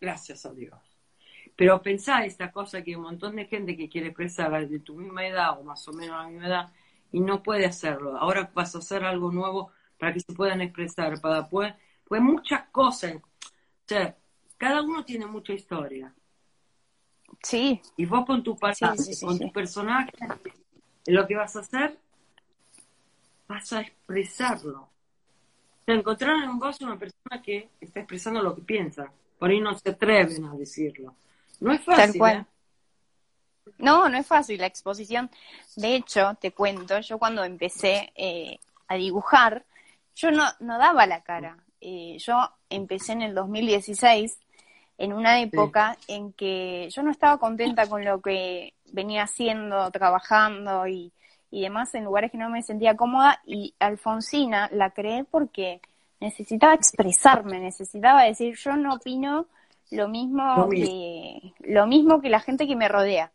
[0.00, 0.78] gracias a Dios.
[1.56, 5.26] Pero pensá esta cosa que un montón de gente que quiere expresar de tu misma
[5.26, 6.72] edad o más o menos la misma edad
[7.12, 8.16] y no puede hacerlo.
[8.16, 12.68] Ahora vas a hacer algo nuevo para que se puedan expresar, para poder, pues muchas
[12.70, 13.16] cosas.
[13.16, 13.22] O
[13.86, 14.16] sea,
[14.56, 16.14] cada uno tiene mucha historia.
[17.42, 20.12] Sí, Y vos con tu pasado, Sí, sí, sí, con tu personaje,
[21.06, 21.98] lo que vas a hacer,
[23.48, 24.80] vas a expresarlo.
[24.80, 29.10] O sea, encontrar en vos una persona que está expresando lo que piensa.
[29.38, 31.14] Por ahí no se atreven a decirlo.
[31.60, 32.12] No es fácil.
[32.12, 32.36] Tal cual.
[32.36, 33.72] ¿eh?
[33.78, 35.30] No, no es fácil la exposición.
[35.76, 39.64] De hecho, te cuento, yo cuando empecé eh, a dibujar,
[40.14, 41.56] yo no, no daba la cara.
[41.80, 42.36] Eh, yo
[42.68, 44.38] empecé en el 2016,
[45.00, 50.86] en una época en que yo no estaba contenta con lo que venía haciendo, trabajando
[50.86, 51.10] y,
[51.50, 53.40] y demás en lugares que no me sentía cómoda.
[53.46, 55.80] Y Alfonsina la creé porque
[56.20, 59.46] necesitaba expresarme, necesitaba decir, yo no opino
[59.90, 60.86] lo mismo, Lo mismo.
[60.86, 63.32] que lo mismo que la gente que me rodea.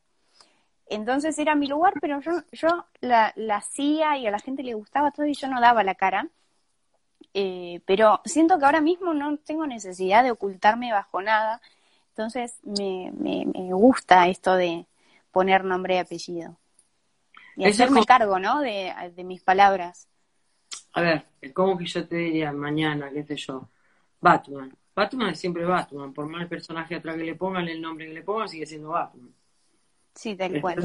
[0.87, 4.75] Entonces era mi lugar, pero yo, yo la, la hacía y a la gente le
[4.75, 6.27] gustaba todo y yo no daba la cara.
[7.37, 11.61] Eh, pero siento que ahora mismo no tengo necesidad de ocultarme bajo nada.
[12.11, 14.85] Entonces me, me, me gusta esto de
[15.31, 16.55] poner nombre y apellido.
[17.57, 18.61] Y Eso hacerme como- cargo, ¿no?
[18.61, 20.07] De, de mis palabras.
[20.93, 23.67] A ver, ¿cómo que yo te diría mañana, qué sé yo?
[24.21, 24.73] Batman.
[24.95, 26.13] Batman es siempre Batman.
[26.13, 28.89] Por más el personaje atrás que le pongan, el nombre que le pongan, sigue siendo
[28.91, 29.29] Batman.
[30.13, 30.77] Sí, tal El, cual.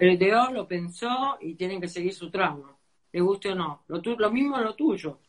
[0.00, 2.76] el ideó, lo pensó y tienen que seguir su trama,
[3.12, 3.82] le guste o no.
[3.86, 5.20] Lo, tu- lo mismo es lo tuyo.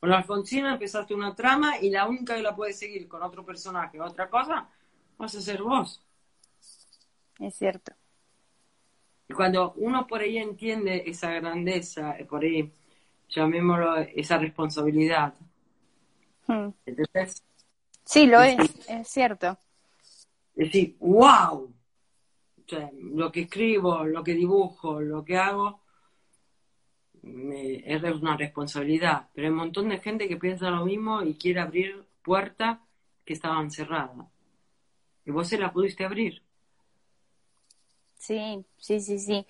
[0.00, 3.44] Con la Alfonsina empezaste una trama y la única que la puedes seguir con otro
[3.44, 4.68] personaje o otra cosa,
[5.16, 6.02] vas a ser vos.
[7.40, 7.92] Es cierto.
[9.28, 12.72] Y cuando uno por ahí entiende esa grandeza, eh, por ahí,
[13.28, 15.34] llamémoslo, esa responsabilidad,
[16.46, 16.70] Hmm.
[16.86, 17.42] ¿entendés?
[18.04, 18.56] Sí, lo Sí.
[18.58, 19.58] es, es cierto.
[20.54, 21.70] decir, wow,
[22.56, 25.82] o sea, lo que escribo, lo que dibujo, lo que hago,
[27.22, 29.28] me- es una responsabilidad.
[29.34, 32.78] Pero hay un montón de gente que piensa lo mismo y quiere abrir puertas
[33.24, 34.26] que estaban cerradas.
[35.24, 36.42] Y vos se la pudiste abrir.
[38.16, 39.46] Sí, sí, sí, sí.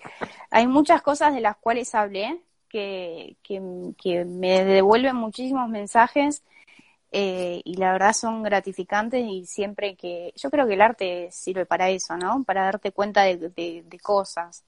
[0.51, 3.61] Hay muchas cosas de las cuales hablé que, que,
[4.01, 6.43] que me devuelven muchísimos mensajes
[7.11, 11.65] eh, y la verdad son gratificantes y siempre que yo creo que el arte sirve
[11.65, 12.43] para eso, ¿no?
[12.45, 14.63] Para darte cuenta de, de, de cosas.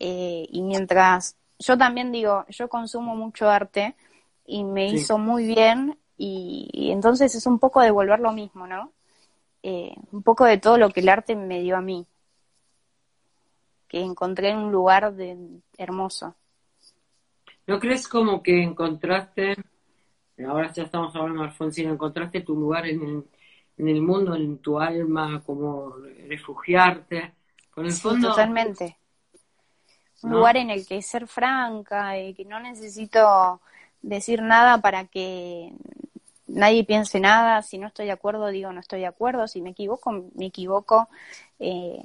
[0.00, 3.96] Eh, y mientras yo también digo, yo consumo mucho arte
[4.46, 4.96] y me Sí.
[4.96, 8.92] hizo muy bien y, y entonces es un poco devolver lo mismo, ¿no?
[9.62, 12.06] Eh, un poco de todo lo que el arte me dio a mí,
[13.88, 15.36] que encontré en un lugar de,
[15.76, 16.34] hermoso.
[17.66, 19.56] ¿No crees como que encontraste,
[20.46, 23.24] ahora ya estamos hablando Alfonsina, encontraste tu lugar en el,
[23.76, 25.94] en el mundo, en tu alma, como
[26.28, 27.34] refugiarte?
[27.70, 28.96] Con el Sí, fondo, totalmente.
[30.22, 33.60] Un lugar en el que ser franca, y que no necesito
[34.02, 35.72] decir nada para que
[36.46, 37.62] nadie piense nada.
[37.62, 39.46] Si no estoy de acuerdo, digo no estoy de acuerdo.
[39.46, 41.08] Si me equivoco, me equivoco.
[41.60, 42.02] Eh,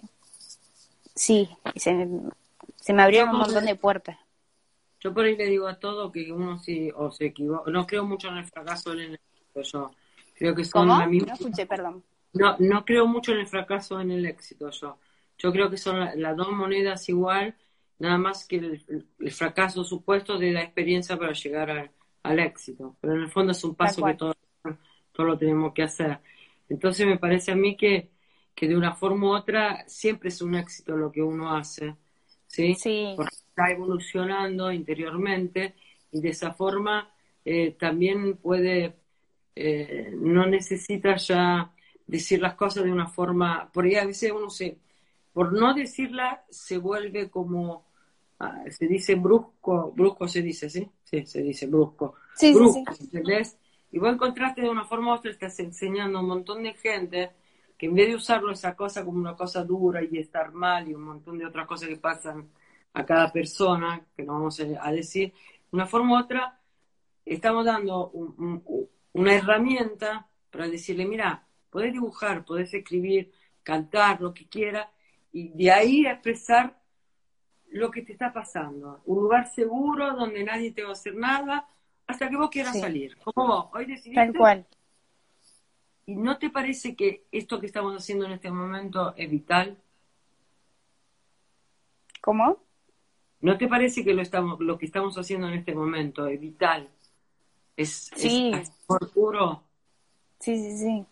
[1.16, 2.08] sí, se,
[2.80, 4.18] se me abrieron un montón de puertas.
[5.00, 7.70] Yo por ahí le digo a todo que uno sí o se equivoca.
[7.72, 9.62] No creo mucho en el fracaso en el éxito.
[9.62, 9.92] Yo
[10.36, 11.00] creo que son ¿Cómo?
[11.00, 12.04] la misma- No escuché, perdón.
[12.34, 14.70] No, no creo mucho en el fracaso en el éxito.
[14.70, 14.98] Yo,
[15.38, 17.54] yo creo que son la- las dos monedas igual,
[18.00, 21.92] nada más que el, el fracaso supuesto de la experiencia para llegar al,
[22.24, 22.98] al éxito.
[23.00, 24.36] Pero en el fondo es un paso que todos
[25.14, 26.20] todo lo tenemos que hacer.
[26.68, 28.10] Entonces me parece a mí que,
[28.56, 31.96] que de una forma u otra siempre es un éxito lo que uno hace.
[32.48, 32.74] ¿sí?
[32.76, 35.76] Sí, porque está evolucionando interiormente
[36.12, 37.14] y de esa forma
[37.46, 38.96] eh, también puede,
[39.56, 41.72] eh, no necesita ya
[42.08, 44.78] decir las cosas de una forma, por ahí a veces uno se,
[45.34, 47.86] por no decirla se vuelve como,
[48.40, 50.90] ah, se dice brusco, brusco se dice, ¿sí?
[51.04, 52.16] Sí, se dice brusco.
[52.36, 53.58] Sí, sí, brusco, ¿entendés?
[53.92, 57.32] Y vos encontraste de una forma u otra, estás enseñando a un montón de gente
[57.78, 60.94] que en vez de usarlo esa cosa como una cosa dura y estar mal y
[60.96, 62.50] un montón de otras cosas que pasan
[62.94, 65.36] a cada persona, que no vamos a decir, de
[65.72, 66.60] una forma u otra,
[67.26, 73.32] estamos dando un- un- una herramienta para decirle, mira, podés dibujar, podés escribir,
[73.64, 74.88] cantar, lo que quieras,
[75.34, 76.80] y de ahí expresar
[77.72, 79.02] lo que te está pasando.
[79.06, 81.68] Un lugar seguro donde nadie te va a hacer nada
[82.08, 82.80] hasta que vos quieras Sí.
[82.80, 83.18] salir.
[83.18, 84.68] Como vos, hoy decidiste tal cual.
[86.06, 89.78] ¿Y no te parece que esto que estamos haciendo en este momento es vital?
[92.22, 92.58] ¿Cómo?
[93.42, 96.90] ¿No te parece que lo, estamos, lo que estamos haciendo en este momento es vital?
[97.76, 98.52] Es, Sí.
[98.54, 99.64] es amor puro.
[100.40, 101.06] Sí, sí, sí.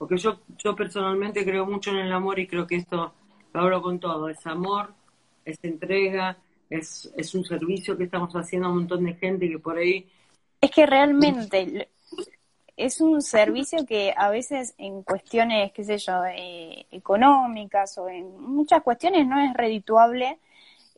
[0.00, 3.14] Porque yo, yo personalmente creo mucho en el amor y creo que esto
[3.54, 4.30] lo hablo con todo.
[4.30, 4.94] Es amor,
[5.44, 6.38] es entrega,
[6.70, 10.08] es, es un servicio que estamos haciendo a un montón de gente que por ahí
[10.60, 11.88] Es que realmente
[12.76, 18.40] es un servicio que a veces en cuestiones, qué sé yo, eh, económicas o en
[18.40, 20.38] muchas cuestiones no es redituable,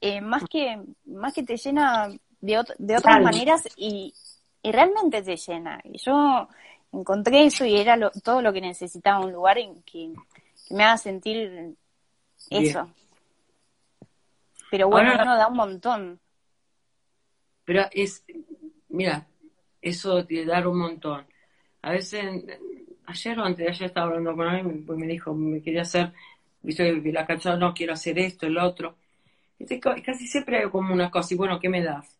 [0.00, 2.08] eh, más que más que te llena
[2.40, 3.20] de, ot- de otras Claro.
[3.20, 4.14] maneras y,
[4.62, 5.80] y realmente te llena.
[5.84, 6.48] Y yo
[6.92, 10.12] encontré eso y era lo- todo lo que necesitaba, un lugar en que,
[10.68, 11.74] que me haga sentir
[12.50, 12.90] eso.
[14.70, 16.20] Pero bueno, Ahora- uno da un montón.
[17.64, 18.24] Pero es,
[18.88, 19.26] mira,
[19.80, 21.26] eso de dar un montón.
[21.82, 22.24] A veces,
[23.06, 26.12] ayer o antes de ayer estaba hablando con alguien, pues me dijo, me quería hacer,
[26.62, 28.96] viste, la canción, no quiero hacer esto, el otro.
[30.04, 32.18] Casi siempre hay como una cosa, y bueno, ¿qué me das?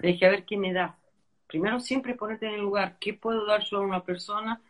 [0.00, 0.94] Le dije, a ver, ¿qué me das?
[1.46, 4.60] Primero siempre ponerte en el lugar, ¿qué puedo dar yo a una persona?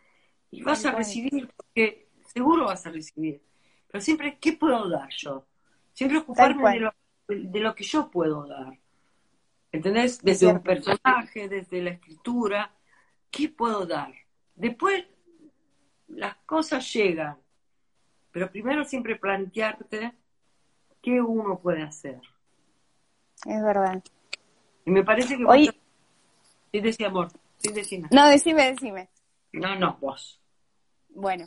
[0.51, 3.41] Y vas a recibir, porque seguro vas a recibir.
[3.87, 5.45] Pero siempre, ¿qué puedo dar yo?
[5.93, 6.93] Siempre ocuparme de lo,
[7.27, 8.77] de lo que yo puedo dar.
[9.71, 10.21] ¿Entendés?
[10.21, 12.73] Desde un personaje, desde la escritura,
[13.29, 14.13] ¿qué puedo dar?
[14.55, 15.05] Después
[16.07, 17.37] las cosas llegan,
[18.31, 20.13] pero primero siempre plantearte
[21.01, 22.21] qué uno puede hacer.
[23.45, 24.01] Es verdad.
[24.85, 25.69] Y me parece que Hoy-.
[26.81, 28.07] Sí, amor, sí, decime.
[28.11, 29.09] No, decime, decime.
[29.53, 30.39] No, no, vos.
[31.09, 31.45] Bueno,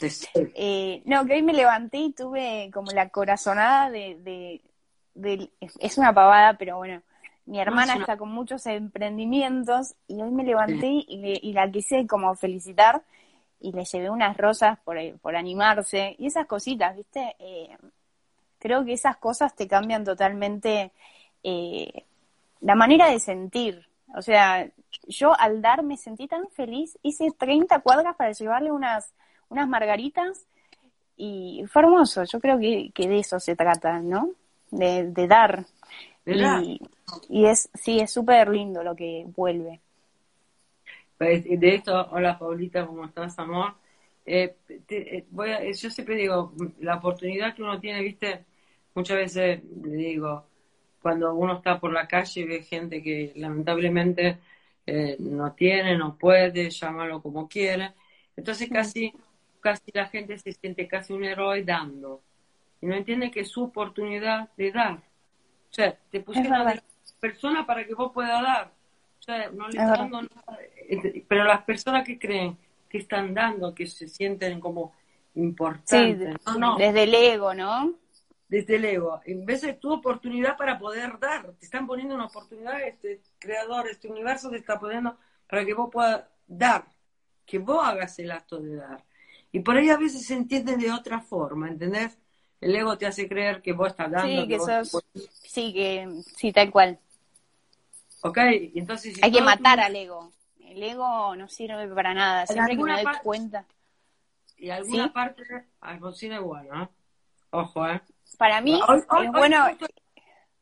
[0.55, 4.63] eh, no, que hoy me levanté y tuve como la corazonada de, de,
[5.15, 7.03] de- es una pavada, pero bueno,
[7.45, 12.07] mi hermana está con muchos emprendimientos y hoy me levanté y, le- y la quise
[12.07, 13.03] como felicitar
[13.61, 17.37] y le llevé unas rosas por, por animarse y esas cositas, ¿viste?
[17.39, 17.77] Eh,
[18.59, 20.93] creo que esas cosas te cambian totalmente
[21.43, 22.05] eh,
[22.61, 23.88] la manera de sentir.
[24.15, 24.71] O sea,
[25.07, 29.15] yo al dar me sentí tan feliz, hice 30 cuadras para llevarle unas,
[29.49, 30.47] unas margaritas
[31.17, 32.25] y fue hermoso.
[32.25, 34.33] Yo creo que, que de eso se trata, ¿no?
[34.71, 35.67] De, de dar.
[36.25, 36.65] De dar.
[36.65, 36.81] Y,
[37.29, 39.81] y es, sí, es súper lindo lo que vuelve.
[41.17, 43.75] Pues, De esto, hola Paulita, ¿cómo estás, amor?
[44.25, 48.45] Eh, te- eh, voy a- yo siempre digo, la oportunidad que uno tiene, viste,
[48.95, 50.47] muchas veces le digo,
[51.03, 54.39] cuando uno está por la calle y ve gente que lamentablemente
[54.87, 57.93] eh, no tiene, no puede, llámalo como quiere,
[58.37, 59.13] entonces casi,
[59.61, 62.23] casi la gente se siente casi un héroe dando,
[62.81, 64.95] y no entiende que es su oportunidad de dar.
[65.71, 66.83] O sea, te pusieron de la
[67.21, 68.73] persona para que vos puedas dar.
[69.19, 69.99] O sea, no le Es está verdad.
[69.99, 70.59] dando nada.
[70.89, 72.57] Eh, Pero las personas que creen
[72.89, 74.95] que están dando, que se sienten como
[75.35, 77.95] importantes, no, desde el ego, ¿no?
[78.49, 82.27] Desde el ego, en vez de tu oportunidad para poder dar, te están poniendo una
[82.27, 85.17] oportunidad, este creador, este universo te está poniendo
[85.49, 86.87] para que vos puedas dar,
[87.45, 89.05] que vos hagas el acto de dar.
[89.53, 92.19] Y por ahí a veces se entiende de otra forma, ¿entendés?
[92.61, 95.05] El ego te hace creer que vos estás dando, Sí, que sos,
[95.43, 96.99] sí, que, sí, tal cual.
[98.23, 98.39] Ok,
[98.75, 99.15] entonces...
[99.15, 100.33] si Hay que tu- matar al ego.
[100.61, 102.47] El ego no sirve para nada.
[102.47, 103.65] Siempre que me doy parte- cuenta.
[104.57, 105.11] Y alguna ¿Sí?
[105.11, 105.43] parte
[105.81, 106.89] Alfonsina es bueno, ¿eh?
[107.51, 108.03] Ojo, ¿eh?
[108.39, 109.69] Para mí Hoy- hoy- es hoy bueno.
[109.69, 109.87] justo-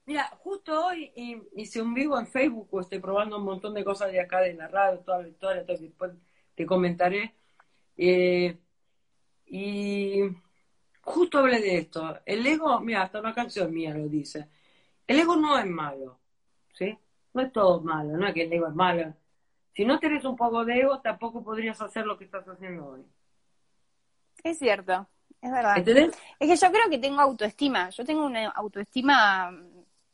[0.06, 3.84] mira, justo hoy hi- hice un vivo en Facebook, pues, estoy probando un montón de
[3.84, 6.12] cosas de acá, de la radio, toda la historia, todo, después
[6.54, 7.34] te comentaré.
[7.96, 8.56] Eh,
[9.46, 10.20] y
[11.02, 12.18] justo hablé de esto.
[12.24, 14.48] El ego, mira, hasta una canción mía lo dice.
[15.06, 16.18] El ego no es malo,
[16.72, 16.98] ¿sí?
[17.34, 19.14] No es todo malo, no es que el ego es malo.
[19.74, 23.04] Si no tenés un poco de ego, tampoco podrías hacer lo que estás haciendo hoy.
[24.42, 25.06] Es cierto,
[25.40, 25.76] es verdad.
[25.78, 26.10] ¿Entendés?
[26.38, 27.90] Es que yo creo que tengo autoestima.
[27.90, 29.52] Yo tengo una autoestima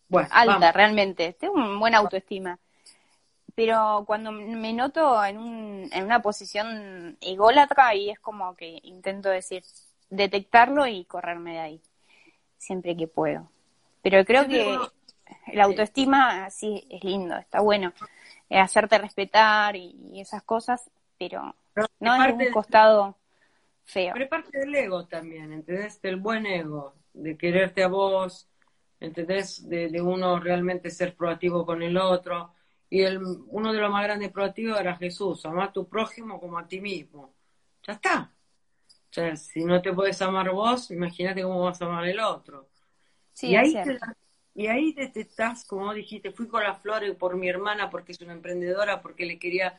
[0.08, 0.72] Bueno, alta, vamos.
[0.72, 1.34] realmente.
[1.34, 2.58] Tengo una buena autoestima.
[3.54, 9.28] Pero cuando me noto en, un, en una posición ególatra, ahí es como que intento
[9.28, 9.62] decir,
[10.10, 11.82] detectarlo y correrme de ahí.
[12.58, 13.50] Siempre que puedo.
[14.02, 14.92] Pero creo Siempre que
[15.52, 17.92] la autoestima sí es lindo, está bueno.
[18.50, 21.54] eh, hacerte respetar y, y esas cosas, pero
[22.00, 23.16] no es un costado
[23.84, 24.12] feo.
[24.12, 26.00] Pero es parte del ego también, ¿entendés?
[26.00, 28.48] Del buen ego, de quererte a vos,
[29.00, 29.68] ¿entendés?
[29.68, 32.54] De, de uno realmente ser proactivo con el otro.
[32.88, 36.58] Y el, uno de los más grandes proactivos era Jesús, amar a tu prójimo como
[36.58, 37.34] a ti mismo.
[37.86, 38.32] Ya está.
[39.12, 42.68] O sea, si no te puedes amar vos, imagínate cómo vas a amar el otro.
[43.32, 43.98] Sí, y, ahí te,
[44.54, 48.12] y ahí te, te estás, como dijiste, fui con las flores por mi hermana porque
[48.12, 49.78] es una emprendedora, porque le quería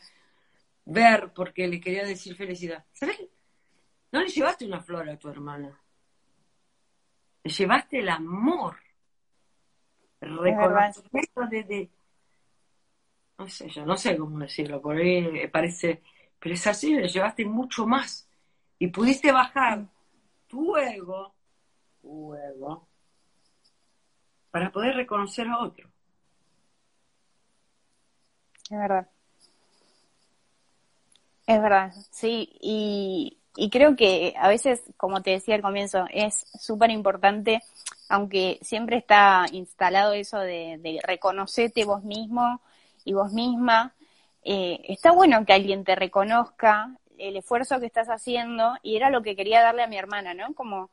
[0.86, 2.84] ver, porque le quería decir felicidad.
[2.94, 3.20] ¿Sabes?
[4.14, 5.76] No le llevaste una flor a tu hermana.
[7.44, 8.78] Le llevaste el amor.
[10.22, 10.94] El verdad.
[10.94, 11.90] reconocimiento de, de-
[13.40, 16.04] No sé, yo no sé cómo decirlo, por ahí parece...
[16.40, 18.30] Pero es así, le llevaste mucho más.
[18.78, 19.88] Y pudiste bajar
[20.48, 21.34] tu ego,
[22.02, 22.88] tu ego,
[24.52, 25.90] para poder reconocer a otro.
[28.70, 29.10] Es verdad.
[31.48, 36.46] Es verdad, sí, y, y creo que a veces, como te decía al comienzo, es
[36.60, 37.62] súper importante,
[38.10, 42.62] aunque siempre está instalado eso de, de reconocerte vos mismo
[43.06, 43.94] y vos misma,
[44.44, 49.22] eh, está bueno que alguien te reconozca el esfuerzo que estás haciendo, y era lo
[49.22, 50.54] que quería darle a mi hermana, ¿no?
[50.54, 50.90] Como,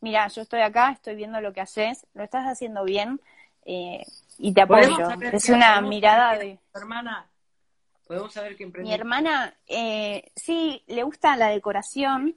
[0.00, 3.20] mira, yo estoy acá, estoy viendo lo que haces, lo estás haciendo bien,
[3.64, 4.04] eh,
[4.38, 5.10] y te apoyo.
[5.32, 6.58] Es una mirada de...
[6.74, 7.26] hermana,
[8.06, 12.36] podemos saber qué Mi hermana, eh, sí, le gusta la decoración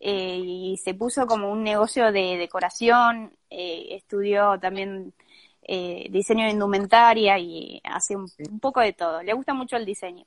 [0.00, 5.14] eh, y se puso como un negocio de decoración, eh, estudió también
[5.62, 9.22] eh, diseño de indumentaria y hace un, un poco de todo.
[9.22, 10.26] Le gusta mucho el diseño.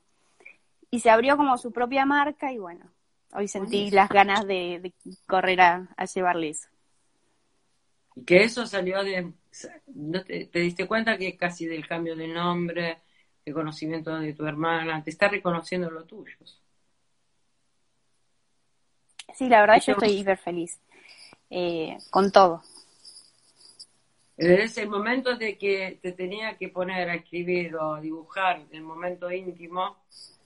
[0.90, 2.90] Y se abrió como su propia marca y bueno,
[3.32, 4.92] hoy sentí las ganas de, de
[5.26, 6.68] correr a, a llevarle eso.
[8.16, 9.32] Y que eso salió de...
[9.86, 12.98] ¿no te, te diste cuenta que casi del cambio de nombre,
[13.48, 16.36] el conocimiento de tu hermana, te está reconociendo lo tuyo?
[19.34, 20.80] Sí, la verdad yo estoy hiper feliz
[21.50, 22.62] eh, con todo.
[24.36, 28.82] Es el momento de que te tenía que poner a escribir o a dibujar, el
[28.82, 29.96] momento íntimo,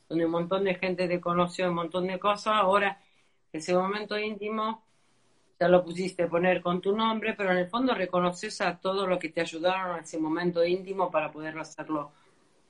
[0.08, 2.98] donde un montón de gente te conoció, un montón de cosas, ahora
[3.52, 4.83] ese momento íntimo
[5.60, 9.08] ya lo pusiste a poner con tu nombre, pero en el fondo reconoces a todos
[9.08, 12.12] los que te ayudaron en ese momento íntimo para poder hacerlo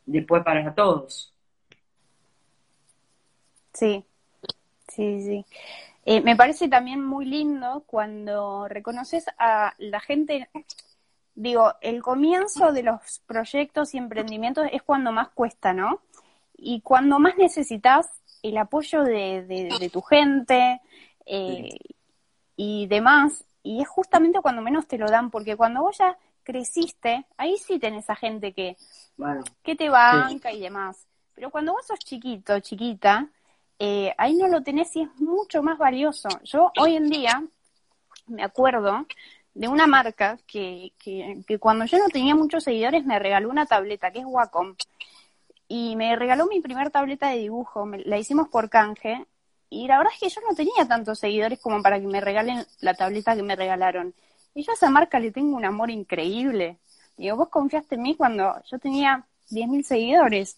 [0.07, 1.33] después para todos.
[3.73, 4.05] Sí,
[4.89, 5.47] sí, sí.
[6.05, 10.51] Eh, me parece también muy lindo cuando reconoces a la gente,
[11.35, 16.01] digo, el comienzo de los proyectos y emprendimientos es cuando más cuesta, ¿no?
[16.57, 18.09] Y cuando más necesitas
[18.43, 20.81] el apoyo de, de- de tu gente
[21.27, 21.79] eh,
[22.57, 27.27] y demás, y es justamente cuando menos te lo dan, porque cuando vos ya creciste,
[27.37, 28.77] ahí sí tenés a gente que,
[29.17, 31.07] Bueno, que te banca y demás.
[31.35, 33.29] Pero cuando vos sos chiquito, chiquita,
[33.79, 36.29] eh, ahí no lo tenés y es mucho más valioso.
[36.45, 37.43] Yo hoy en día
[38.27, 39.07] me acuerdo
[39.55, 43.67] de una marca que, que, que cuando yo no tenía muchos seguidores me regaló una
[43.67, 44.75] tableta que es Wacom
[45.69, 49.27] y me regaló mi primer tableta de dibujo, me- la hicimos por canje,
[49.71, 52.65] y la verdad es que yo no tenía tantos seguidores como para que me regalen
[52.81, 54.15] la tableta que me regalaron.
[54.55, 56.79] Y yo a esa marca le tengo un amor increíble.
[57.17, 60.57] Digo, vos confiaste en mí cuando yo tenía 10.000 seguidores.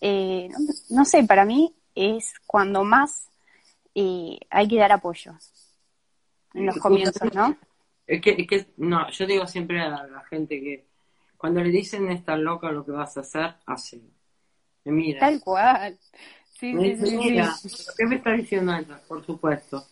[0.00, 0.58] Eh, no,
[0.90, 3.28] no sé, para mí es cuando más
[3.94, 5.34] eh, hay que dar apoyo
[6.54, 7.56] en los comienzos, ¿no?
[8.06, 10.86] Es que, es que, no, yo digo siempre a la gente que
[11.36, 14.08] cuando le dicen estás loca lo que vas a hacer, hacelo.
[14.84, 15.20] Me mira.
[15.20, 15.98] Tal cual.
[16.58, 17.68] Sí, Me sí, dice, sí, mira, sí.
[17.96, 19.00] ¿qué me está diciendo ella?
[19.08, 19.84] Por supuesto.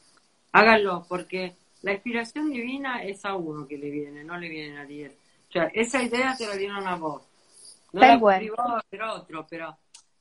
[0.52, 4.84] Háganlo, porque la inspiración divina es a uno que le viene, no le viene a
[4.84, 5.12] diez.
[5.48, 7.22] O sea, esa idea te la dieron a vos.
[7.92, 8.56] No Tal la escribió
[8.90, 9.76] el otro, pero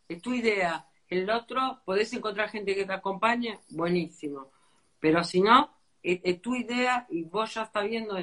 [0.07, 0.85] es tu idea.
[1.07, 4.51] El otro, podés encontrar gente que te acompañe, buenísimo.
[4.99, 5.69] Pero si no,
[6.01, 8.17] es, es tu idea y vos ya estás viendo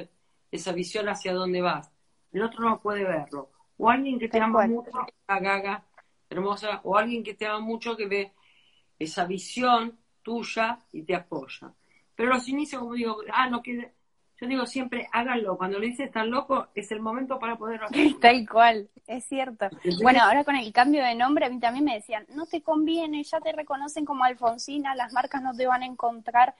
[0.51, 1.91] esa visión hacia dónde vas.
[2.31, 3.51] El otro no puede verlo.
[3.77, 4.91] O alguien que te ama mucho,
[5.27, 5.83] la gaga,
[6.29, 8.33] hermosa, o alguien que te ama mucho que ve
[8.97, 11.71] esa visión tuya y te apoya.
[12.17, 13.93] Pero los inicios, como digo, ah, no quiere.
[14.41, 15.55] Yo digo siempre, háganlo.
[15.55, 18.17] Cuando le dices tan loco, es el momento para poder hacerlo.
[18.19, 19.67] Tal cual, es cierto.
[20.01, 23.23] Bueno, ahora con el cambio de nombre, a mí también me decían, no te conviene,
[23.23, 26.55] ya te reconocen como Alfonsina, las marcas no te van a encontrar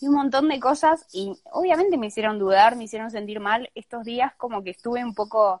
[0.00, 1.06] y un montón de cosas.
[1.12, 3.68] Y obviamente me hicieron dudar, me hicieron sentir mal.
[3.74, 5.60] Estos días como que estuve un poco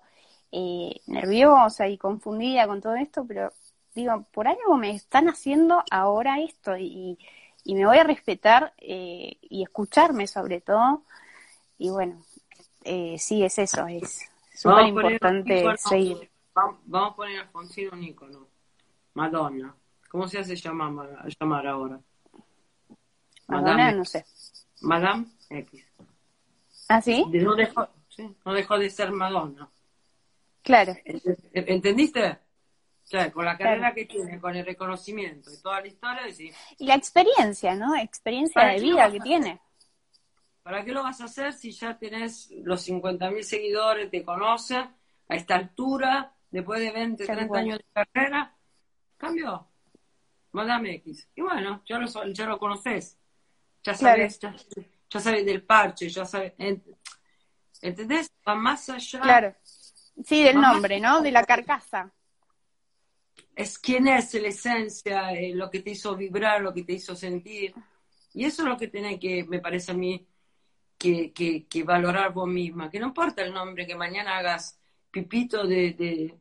[0.52, 3.52] eh, nerviosa y confundida con todo esto, pero
[3.94, 7.18] digo, por algo me están haciendo ahora esto y,
[7.70, 11.04] y me voy a respetar eh, y escucharme sobre todo.
[11.78, 12.20] Y bueno,
[12.82, 16.28] eh, sí, es eso, es súper importante seguir.
[16.52, 18.48] Vamos, a poner a Alfonsino un ícono.
[19.14, 19.72] Madonna.
[20.08, 22.00] ¿Cómo se hace llamar, llamar ahora?
[23.46, 23.92] Madonna, Madame.
[23.98, 24.24] no sé.
[24.80, 25.84] Madame X.
[26.88, 27.24] ¿Ah, sí?
[27.28, 29.70] No dejó, sí, no dejó de ser Madonna.
[30.62, 32.36] Claro, Ent- ¿Entendiste?
[33.32, 33.94] Con la carrera Claro.
[33.96, 36.22] que tiene, con el reconocimiento y toda la historia,
[36.78, 37.96] y la experiencia, ¿no?
[37.96, 39.60] Experiencia ¿Para de vida que tiene.
[40.62, 44.78] ¿para qué lo vas a hacer si ya tenés los 50.000 seguidores, te conocen
[45.28, 47.60] a esta altura, después de 20, Tal 30 cual.
[47.62, 48.54] años de carrera?
[49.16, 49.66] Cambió.
[50.52, 51.28] Madame X.
[51.34, 53.18] Y bueno, ya lo, ya lo conoces.
[53.82, 54.18] Ya Claro.
[54.18, 54.54] sabes, ya,
[55.08, 56.52] ya sabes del parche, ya sabes.
[56.58, 56.96] ent-
[57.82, 58.30] ¿Entendés?
[58.46, 59.20] Va más allá.
[59.20, 59.54] Claro.
[60.24, 61.22] Sí, del nombre, ¿no?
[61.22, 62.12] De la carcasa.
[63.60, 67.14] Es quién es la esencia, eh, lo que te hizo vibrar, lo que te hizo
[67.14, 67.74] sentir.
[68.34, 70.26] Y eso es lo que tenés que, me parece a mí,
[70.98, 72.90] que, que, que valorar vos misma.
[72.90, 74.78] Que no importa el nombre, que mañana hagas
[75.10, 76.38] pipito de, de,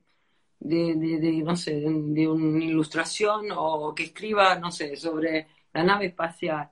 [0.60, 5.84] de, de- de, no sé, de, una ilustración o que escriba, no sé, sobre la
[5.84, 6.70] nave espacial.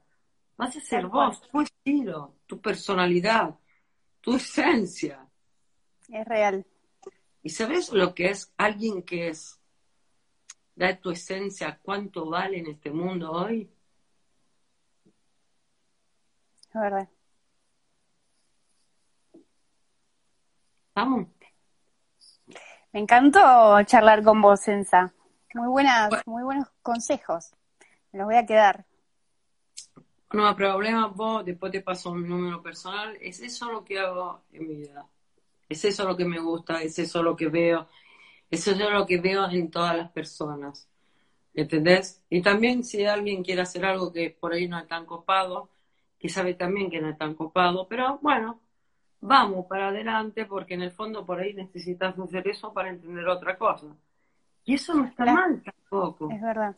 [0.58, 3.56] Vas a ser vos, tu estilo, tu personalidad,
[4.22, 5.28] tu esencia.
[6.10, 6.66] Es real.
[7.44, 9.57] ¿Y sabes lo que es alguien que es
[10.78, 13.70] da tu esencia, cuánto vale en este mundo hoy?
[16.70, 17.10] Es verdad.
[20.94, 21.28] Vamos.
[22.94, 25.12] Me encantó charlar con vos, Sensa.
[25.54, 27.52] Muy buenas, muy buenos consejos.
[28.12, 28.86] Me los voy a quedar.
[30.32, 33.18] No hay problema, vos después te paso mi número personal.
[33.20, 35.08] Es eso lo que hago en mi vida.
[35.68, 37.88] Es eso lo que me gusta, es eso lo que veo.
[38.50, 40.88] Eso es lo que veo en todas las personas.
[41.54, 42.22] ¿Entendés?
[42.30, 45.70] Y también si alguien quiere hacer algo que por ahí no es tan copado,
[46.20, 48.60] que sabe también que no es tan copado, pero bueno,
[49.22, 53.58] vamos para adelante porque en el fondo por ahí necesitas hacer eso para entender otra
[53.58, 53.88] cosa.
[54.66, 56.30] Y eso no está mal tampoco.
[56.32, 56.76] Es verdad.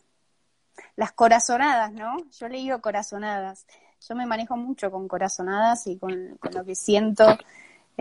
[0.95, 2.17] Las corazonadas, ¿no?
[2.39, 3.65] Yo le digo corazonadas.
[4.07, 7.25] Yo me manejo mucho con corazonadas y con, con lo que siento.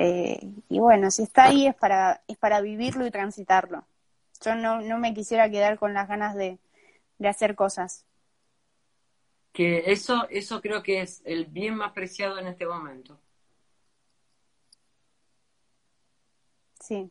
[0.01, 0.39] Eh,
[0.69, 3.85] y bueno, si está ahí es para, es para vivirlo y transitarlo.
[4.45, 6.59] Yo no, no me quisiera quedar con las ganas de,
[7.19, 8.05] de hacer cosas.
[9.53, 13.19] Que eso, eso creo que es el bien más preciado en este momento.
[16.81, 17.11] Sí,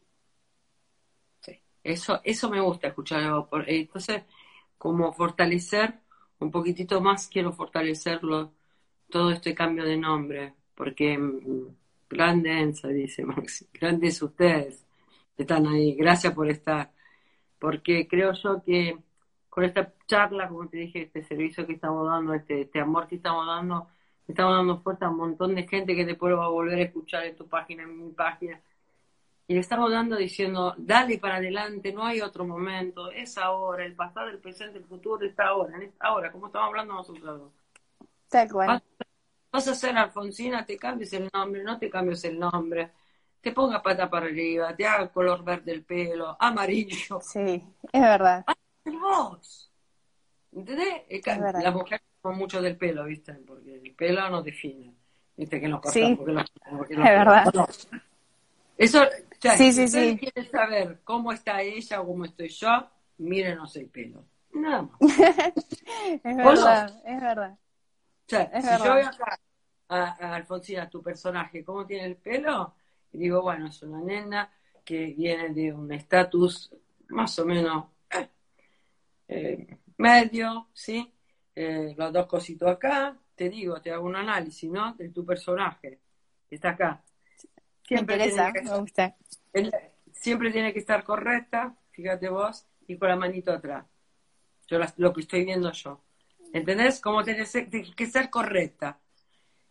[1.42, 1.60] Sí.
[1.84, 3.48] Eso, eso me gusta escuchar.
[3.50, 4.24] Por- Entonces,
[4.78, 6.00] como fortalecer
[6.40, 8.54] un poquitito más, quiero fortalecerlo,
[9.10, 11.18] todo este cambio de nombre, porque
[12.10, 14.86] grande Ensa, dice Maxi, grandes ustedes
[15.36, 16.92] que están ahí, gracias por estar,
[17.60, 18.98] porque creo yo que
[19.50, 23.16] con esta charla, como te dije, este servicio que estamos dando, este, este amor que
[23.16, 23.88] estamos dando,
[24.28, 26.84] estamos dando fuerza a un montón de gente que después lo va a volver a
[26.84, 28.62] escuchar en tu página, en mi página,
[29.48, 33.96] Y le estamos dando diciendo, dale para adelante, no hay otro momento, es ahora, el
[33.96, 37.52] pasado, el presente, el futuro está ahora, es ahora, como estamos hablando nosotros.
[38.30, 38.84] Tal cual.
[39.52, 42.92] Vas, a ser Alfonsina, te cambies el nombre, no te cambies el nombre,
[43.42, 48.46] te pongas pata para arriba, te haga color verde el pelo, amarillo, Sí, es verdad.
[48.86, 49.72] es vos.
[50.52, 51.04] ¿Entendés?
[51.64, 53.34] Las mujeres son mucho del pelo, ¿viste?
[53.34, 54.94] Porque el pelo nos define.
[55.36, 55.62] ¿Viste?
[55.62, 56.02] Que nos Sí.
[56.02, 57.54] cortamos, porque los- porque los- Es verdad.
[57.54, 57.68] no.
[58.78, 59.08] Eso, o
[59.40, 60.18] sea, Sí, si sí, ustedes sí.
[60.18, 62.88] quieren saber cómo está ella o cómo estoy yo,
[63.20, 64.24] mírenos el pelo.
[64.54, 65.00] Nada más.
[66.24, 67.58] Es verdad, es verdad.
[68.28, 68.86] O sea, Es si verdad.
[68.86, 69.40] yo veo acá
[69.90, 72.76] a, a Alfonsina, tu personaje, cómo tiene el pelo,
[73.14, 74.52] y digo, bueno, es una nena
[74.84, 76.74] que viene de un estatus
[77.10, 78.30] más o menos eh,
[79.30, 81.12] eh, medio, ¿sí?
[81.56, 84.94] Eh, los dos cositos acá, te digo, te hago un análisis, ¿no?
[84.94, 86.00] De tu personaje,
[86.50, 87.02] que está acá.
[87.90, 89.16] Me Siempre interesa, tiene que- me gusta.
[89.54, 89.74] el-
[90.12, 93.86] siempre tiene que estar correcta, fíjate vos, y con la manito atrás.
[94.68, 96.02] Yo las- lo que estoy viendo yo.
[96.54, 97.02] ¿Entendés?
[97.02, 97.46] Como tiene
[97.96, 99.00] que ser- correcta.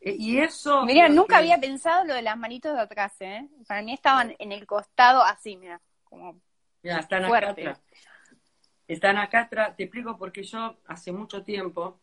[0.01, 0.85] E- Y eso.
[0.85, 3.49] Mira, nunca que- había pensado lo de las manitos de atrás, ¿eh?
[3.67, 6.41] Para mí estaban en el costado así, mira, como
[6.83, 7.63] Mira, están acá fuerte.
[7.63, 7.83] atrás.
[8.87, 9.77] Están acá atrás.
[9.77, 11.99] Te explico porque yo hace mucho tiempo,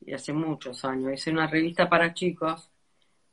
[0.00, 2.70] y hace muchos años, hice una revista para chicos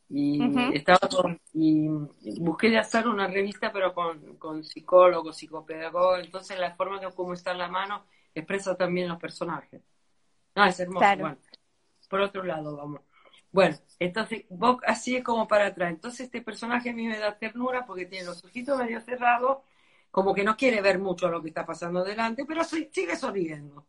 [0.10, 0.40] y
[0.74, 1.88] estaba con- y
[2.40, 7.34] busqué de hacer una revista pero con, con psicólogos, psicopedagogos, entonces la forma que como
[7.34, 9.82] está en la mano expresa también los personajes.
[10.58, 11.00] No, es hermoso.
[11.00, 11.22] Claro.
[11.22, 11.38] Bueno,
[12.10, 13.02] por otro lado, vamos.
[13.52, 15.92] Bueno, entonces, vos así es como para atrás.
[15.92, 19.60] Entonces, este personaje a mí me da ternura porque tiene los ojitos medio cerrados,
[20.12, 23.86] como que no quiere ver mucho lo que está pasando delante, pero sigue sonriendo.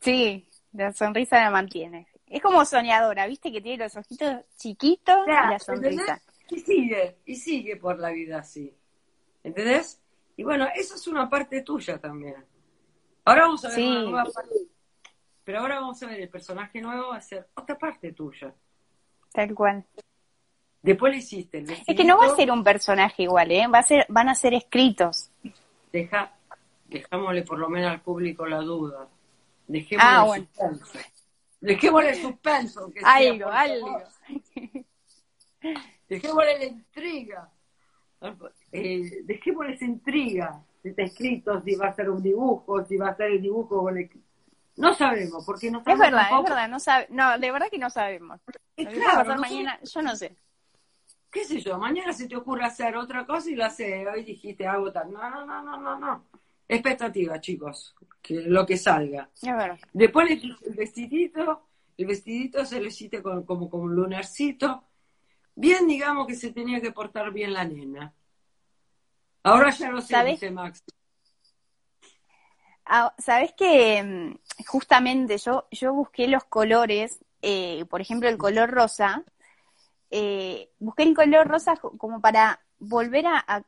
[0.00, 2.08] Sí, la sonrisa la mantiene.
[2.26, 3.52] Es como soñadora, ¿viste?
[3.52, 6.02] Que tiene los ojitos chiquitos y la sonrisa.
[6.14, 6.22] ¿entendés?
[6.50, 8.74] Y sigue, y sigue por la vida así.
[9.44, 10.00] ¿Entendés?
[10.36, 12.36] Y bueno, eso es una parte tuya también.
[13.24, 13.86] Ahora vamos a ver Sí.
[13.86, 14.54] una nueva parte.
[15.44, 18.54] Pero ahora vamos a ver el personaje nuevo va a ser otra parte tuya.
[19.32, 19.84] Tal cual.
[20.82, 23.66] Después le hiciste el Es que no va a ser un personaje igual, ¿eh?
[23.72, 25.30] Va a ser, van a ser escritos.
[25.92, 26.32] Deja,
[26.86, 29.08] dejámosle por lo menos al público la duda.
[29.68, 30.46] Dejémosle Ah, bueno.
[30.46, 30.98] suspenso.
[31.60, 32.90] Dejémosle el suspenso.
[32.92, 34.02] que sea, Algo, por algo.
[36.08, 37.50] Dejémosle la intriga.
[38.72, 40.64] Eh, dejémosle esa intriga.
[40.82, 43.82] Si está escrito, si va a ser un dibujo, si va a ser el dibujo
[43.82, 44.10] con el...
[44.76, 47.78] No sabemos, porque no Es sabemos verdad, es verdad, no sabe, no, de verdad que
[47.78, 48.40] no sabemos.
[48.76, 49.48] Lo a claro, pasar no sé.
[49.50, 50.36] mañana, yo no sé.
[51.30, 54.06] qué sé yo, mañana se te ocurre hacer otra cosa y lo haces.
[54.12, 55.10] Hoy dijiste hago tal.
[55.12, 56.28] No, no, no, no, no, no.
[56.68, 57.94] Expectativa, chicos.
[58.20, 59.30] Que lo que salga.
[59.42, 59.78] Es verdad.
[59.92, 64.84] Después le puse el vestidito, el vestidito se le hiciste con, como con un lunarcito.
[65.54, 68.14] Bien, digamos que se tenía que portar bien la nena.
[69.44, 70.40] Ahora ya no sé, ¿Sabes?
[70.40, 70.82] dice Max.
[72.84, 79.24] Ah, Sabes que justamente yo, yo busqué los colores, eh, por ejemplo el color rosa,
[80.10, 83.64] eh, busqué el color rosa como para volver a,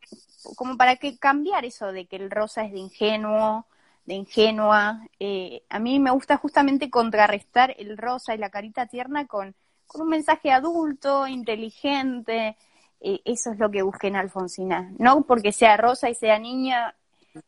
[0.57, 3.67] como para que cambiar eso de que el rosa es de ingenuo,
[4.05, 5.07] de ingenua.
[5.19, 9.55] Eh, a mí me gusta justamente contrarrestar el rosa y la carita tierna con,
[9.95, 12.57] un mensaje adulto, inteligente.
[13.01, 14.91] Eso es lo que busqué en Alfonsina.
[14.99, 16.97] No porque sea rosa y sea niña,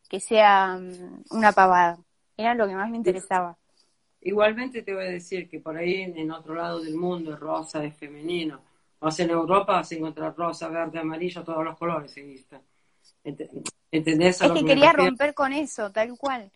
[0.09, 1.99] que sea mm, una pavada.
[2.37, 3.57] Era lo que más me interesaba.
[4.21, 7.85] Igualmente te voy a decir que por ahí en, otro lado del mundo es rosa,
[7.85, 8.61] es femenino.
[8.99, 12.61] O sea, en Europa vas a encontrar rosa, verde, amarillo, todos los colores se visten.
[13.25, 14.43] Ent- ¿Entendés?
[14.43, 16.51] a Es que quería romper con eso, tal cual.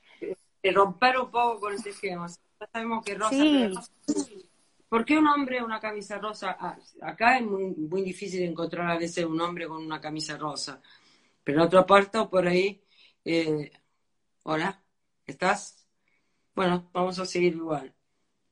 [0.63, 2.27] de romper un poco con ese esquema.
[2.29, 3.31] Ya sabemos que rosa.
[3.31, 3.71] Sí.
[4.07, 4.41] pero-
[4.89, 6.57] ¿Por qué un hombre una camisa rosa?
[6.59, 10.83] Ah, acá es muy, muy difícil encontrar a veces un hombre con una camisa rosa.
[11.45, 12.83] Pero en otra parte, por ahí.
[13.25, 13.71] eh,
[14.43, 14.83] Hola,
[15.31, 15.87] ¿estás?
[16.55, 17.95] Bueno, vamos a seguir igual.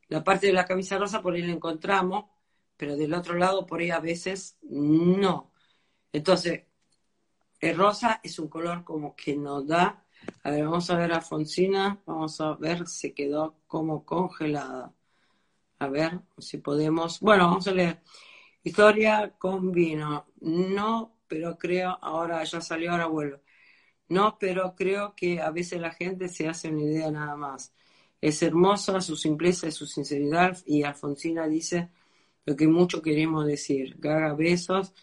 [0.08, 2.26] La parte de la camisa rosa por ahí la encontramos,
[2.76, 5.52] pero del otro lado por ahí a veces no.
[6.12, 6.64] Entonces,
[7.60, 10.04] el rosa es un color como que nos da.
[10.44, 14.94] A ver, vamos a ver a Alfonsina, vamos a ver, se quedó como congelada.
[15.78, 17.20] A ver si podemos.
[17.20, 18.02] Bueno, vamos a leer.
[18.64, 20.26] Historia con vino.
[20.40, 23.40] No, pero creo, ahora ya salió, ahora vuelvo.
[24.08, 27.72] No, pero creo que a veces la gente se hace una idea nada más.
[28.20, 30.58] Es hermosa su simpleza y su sinceridad.
[30.66, 31.90] Y Alfonsina dice
[32.46, 33.96] lo que mucho queremos decir.
[33.98, 34.94] Gaga, besos.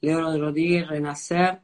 [0.00, 1.60] Leo Rodríguez, Renacer.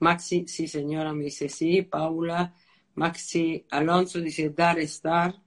[0.00, 1.82] Maxi, sí señora, me dice sí.
[1.82, 2.54] Paula,
[2.94, 5.42] Maxi Alonso dice dar, estar.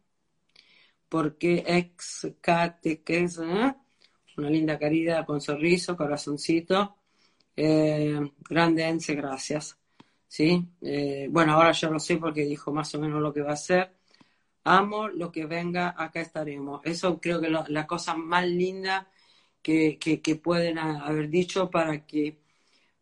[1.10, 3.76] Porque ex cate, que es, ¿eh?
[4.38, 6.98] una linda carida con sonriso, corazoncito.
[7.56, 8.20] Eh,
[8.50, 9.79] grande Ense, gracias.
[10.30, 10.70] ¿Sí?
[10.82, 13.54] Eh, bueno, ahora ya lo sé porque dijo más o menos lo que va a
[13.54, 13.96] hacer.
[14.64, 16.82] Amo lo que venga, acá estaremos.
[16.86, 19.10] Eso creo que es la cosa más linda
[19.62, 22.40] que, que, pueden haber dicho para que,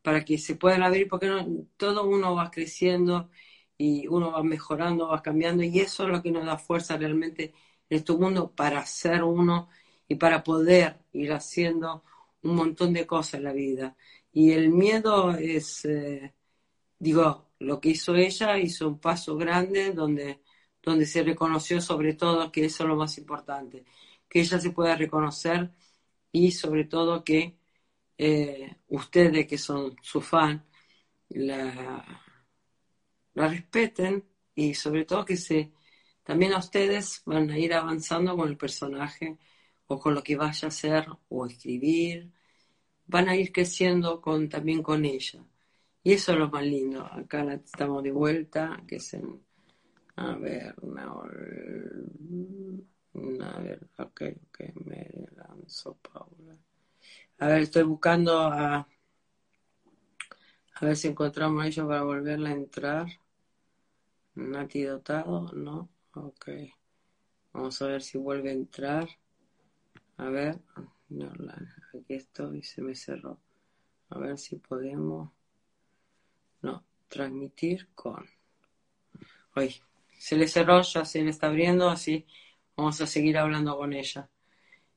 [0.01, 1.45] para que se puedan abrir, porque no,
[1.77, 3.29] todo uno va creciendo
[3.77, 7.53] y uno va mejorando, va cambiando, y eso es lo que nos da fuerza realmente
[7.89, 9.69] en este mundo para ser uno
[10.07, 12.03] y para poder ir haciendo
[12.43, 13.95] un montón de cosas en la vida.
[14.31, 16.33] Y el miedo es, eh,
[16.99, 20.41] digo, lo que hizo ella hizo un paso grande donde,
[20.81, 23.85] donde se reconoció sobre todo que eso es lo más importante,
[24.29, 25.71] que ella se pueda reconocer
[26.31, 27.57] y sobre todo que
[28.17, 30.65] eh, ustedes que son su fan
[31.29, 32.23] la,
[33.33, 34.25] la respeten
[34.55, 35.71] y sobre todo que se
[36.23, 39.37] también ustedes van a ir avanzando con el personaje
[39.87, 42.31] o con lo que vaya a hacer o escribir,
[43.07, 45.45] van a ir creciendo con, también con ella.
[46.03, 47.05] Y eso es lo más lindo.
[47.05, 49.41] Acá estamos de vuelta, que es en,
[50.15, 51.03] a ver, una,
[53.49, 56.57] a ver, ok, ok, me lanzo Paula.
[57.39, 58.87] A ver, estoy buscando a,
[60.75, 63.07] a ver si encontramos a ellos para volverla a entrar.
[64.35, 65.89] Nati dotado, no.
[66.13, 66.49] Ok.
[67.53, 69.07] Vamos a ver si vuelve a entrar.
[70.17, 70.59] A ver.
[71.09, 71.31] No,
[71.93, 73.39] aquí estoy, se me cerró.
[74.09, 75.31] A ver si podemos.
[76.61, 78.25] No, transmitir con.
[79.55, 79.75] Hoy.
[80.17, 82.25] Se le cerró, ya se le está abriendo, así
[82.75, 84.29] vamos a seguir hablando con ella.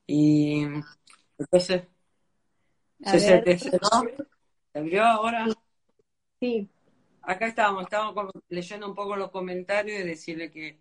[0.07, 0.63] Y
[1.37, 1.83] entonces,
[3.03, 3.87] ¿se, cerró?
[4.73, 5.45] ¿Se abrió ahora?
[6.39, 6.67] Sí.
[7.21, 10.79] Acá estábamos, estábamos leyendo un poco los comentarios y decirle que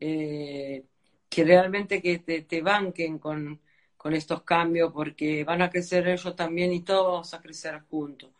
[0.00, 0.84] eh,
[1.28, 3.60] que realmente que te, te banquen con,
[3.96, 8.30] con, estos cambios porque van a crecer ellos también y todos vamos a crecer juntos.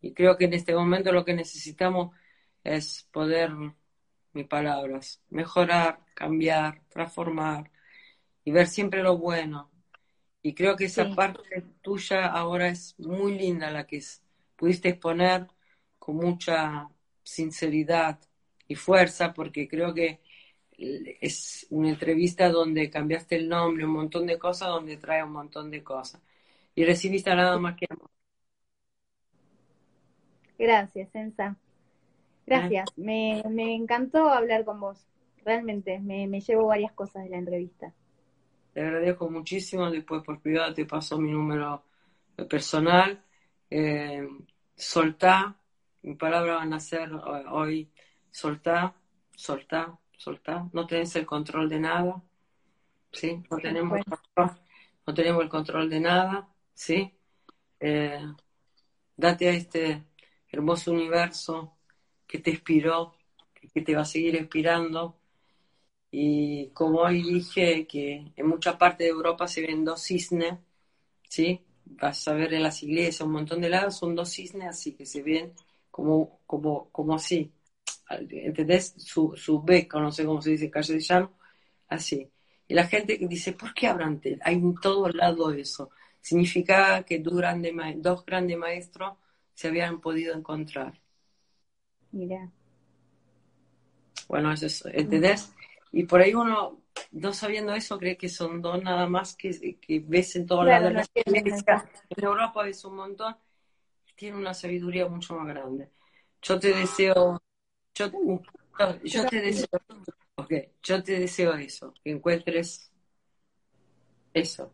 [0.00, 2.14] Y creo que en este momento lo que necesitamos
[2.64, 3.52] es poder,
[4.32, 7.70] mis palabras, mejorar, cambiar, transformar
[8.44, 9.70] y ver siempre lo bueno.
[10.42, 11.14] Y creo que esa sí.
[11.14, 14.22] parte tuya ahora es muy linda la que es,
[14.56, 15.48] pudiste exponer
[15.98, 16.88] con mucha
[17.22, 18.20] sinceridad
[18.68, 20.20] y fuerza porque creo que
[20.78, 25.70] es una entrevista donde cambiaste el nombre, un montón de cosas, donde trae un montón
[25.70, 26.20] de cosas.
[26.74, 28.10] Y recibiste nada más que amor.
[30.58, 31.56] Gracias, Ensa.
[32.46, 32.86] Gracias.
[32.96, 35.06] Me, me encantó hablar con vos.
[35.44, 37.92] Realmente, me, me llevo varias cosas de la entrevista.
[38.72, 39.90] Te agradezco muchísimo.
[39.90, 41.82] Después por privado te paso mi número
[42.48, 43.22] personal.
[43.70, 44.26] Eh,
[44.74, 45.56] soltá.
[46.02, 47.10] Mis palabras van a ser
[47.50, 47.90] hoy
[48.30, 48.94] soltá,
[49.34, 52.22] soltá, soltar, no tenés el control de nada,
[53.10, 53.42] ¿sí?
[53.50, 54.60] No tenemos, el control,
[55.06, 57.12] no tenemos el control de nada, ¿sí?
[57.80, 58.26] Eh,
[59.16, 60.04] date a este
[60.56, 61.76] hermoso universo
[62.26, 63.14] que te inspiró,
[63.72, 65.18] que te va a seguir inspirando.
[66.10, 70.54] Y como hoy dije que en mucha parte de Europa se ven dos cisnes,
[71.28, 71.60] ¿sí?
[71.84, 75.06] Vas a ver en las iglesias, un montón de lados, son dos cisnes así que
[75.06, 75.52] se ven
[75.90, 77.52] como, como, como así,
[78.30, 78.94] ¿entendés?
[78.98, 81.32] Su, su beca, no sé cómo se dice en castellano,
[81.88, 82.30] así.
[82.68, 84.20] Y la gente dice, ¿por qué habrán?
[84.42, 85.90] Hay en todo lado eso.
[86.20, 89.16] Significa que dos grandes, dos grandes maestros
[89.56, 91.00] se habían podido encontrar.
[92.12, 92.50] Mira.
[94.28, 95.52] Bueno, eso es, ¿entendés?
[95.92, 96.82] Y por ahí uno,
[97.12, 100.90] no sabiendo eso, cree que son dos nada más que, que ves en todos Claro,
[100.90, 101.10] lados.
[101.14, 101.74] no
[102.10, 103.36] En Europa ves un montón,
[104.14, 105.90] tiene una sabiduría mucho más grande.
[106.42, 107.42] Yo te deseo
[107.94, 108.10] yo,
[109.04, 109.68] yo te deseo,
[110.36, 112.92] okay, yo te deseo eso, que encuentres
[114.34, 114.70] eso.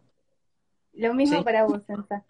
[0.95, 1.45] Lo mismo ¿Sí?
[1.45, 2.25] para vos, Sansa.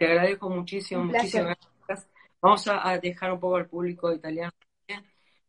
[0.00, 2.08] Te agradezco muchísimo, muchísimas gracias.
[2.40, 4.50] Vamos a, a dejar un poco al público italiano.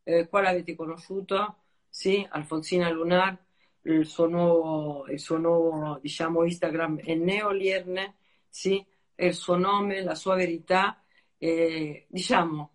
[0.03, 1.55] Eh, avete conosciuto?
[1.87, 3.37] Sì, Alfonsina Lunar,
[3.83, 8.15] il suo nuovo, il suo nuovo diciamo, Instagram è Neolierne,
[8.49, 8.85] sì,
[9.15, 11.01] è il suo nome, la sua verità,
[11.37, 12.71] eh, diciamo,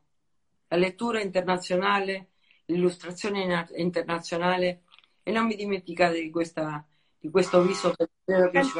[0.68, 2.28] la lettura internazionale,
[2.64, 4.84] l'illustrazione in- internazionale
[5.22, 6.82] e non mi dimenticate di, questa,
[7.18, 8.72] di questo viso che credo che ci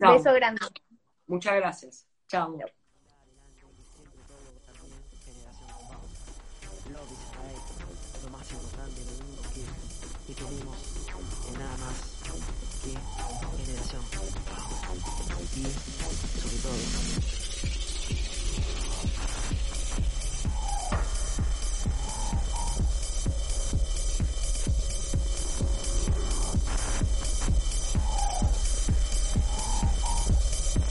[0.00, 0.14] ciao.
[0.14, 0.60] Beso grande.
[1.26, 2.06] Muchas gracias.
[12.82, 12.96] Que
[13.64, 14.02] generación.
[15.56, 15.62] Y
[16.40, 17.29] sobre todo,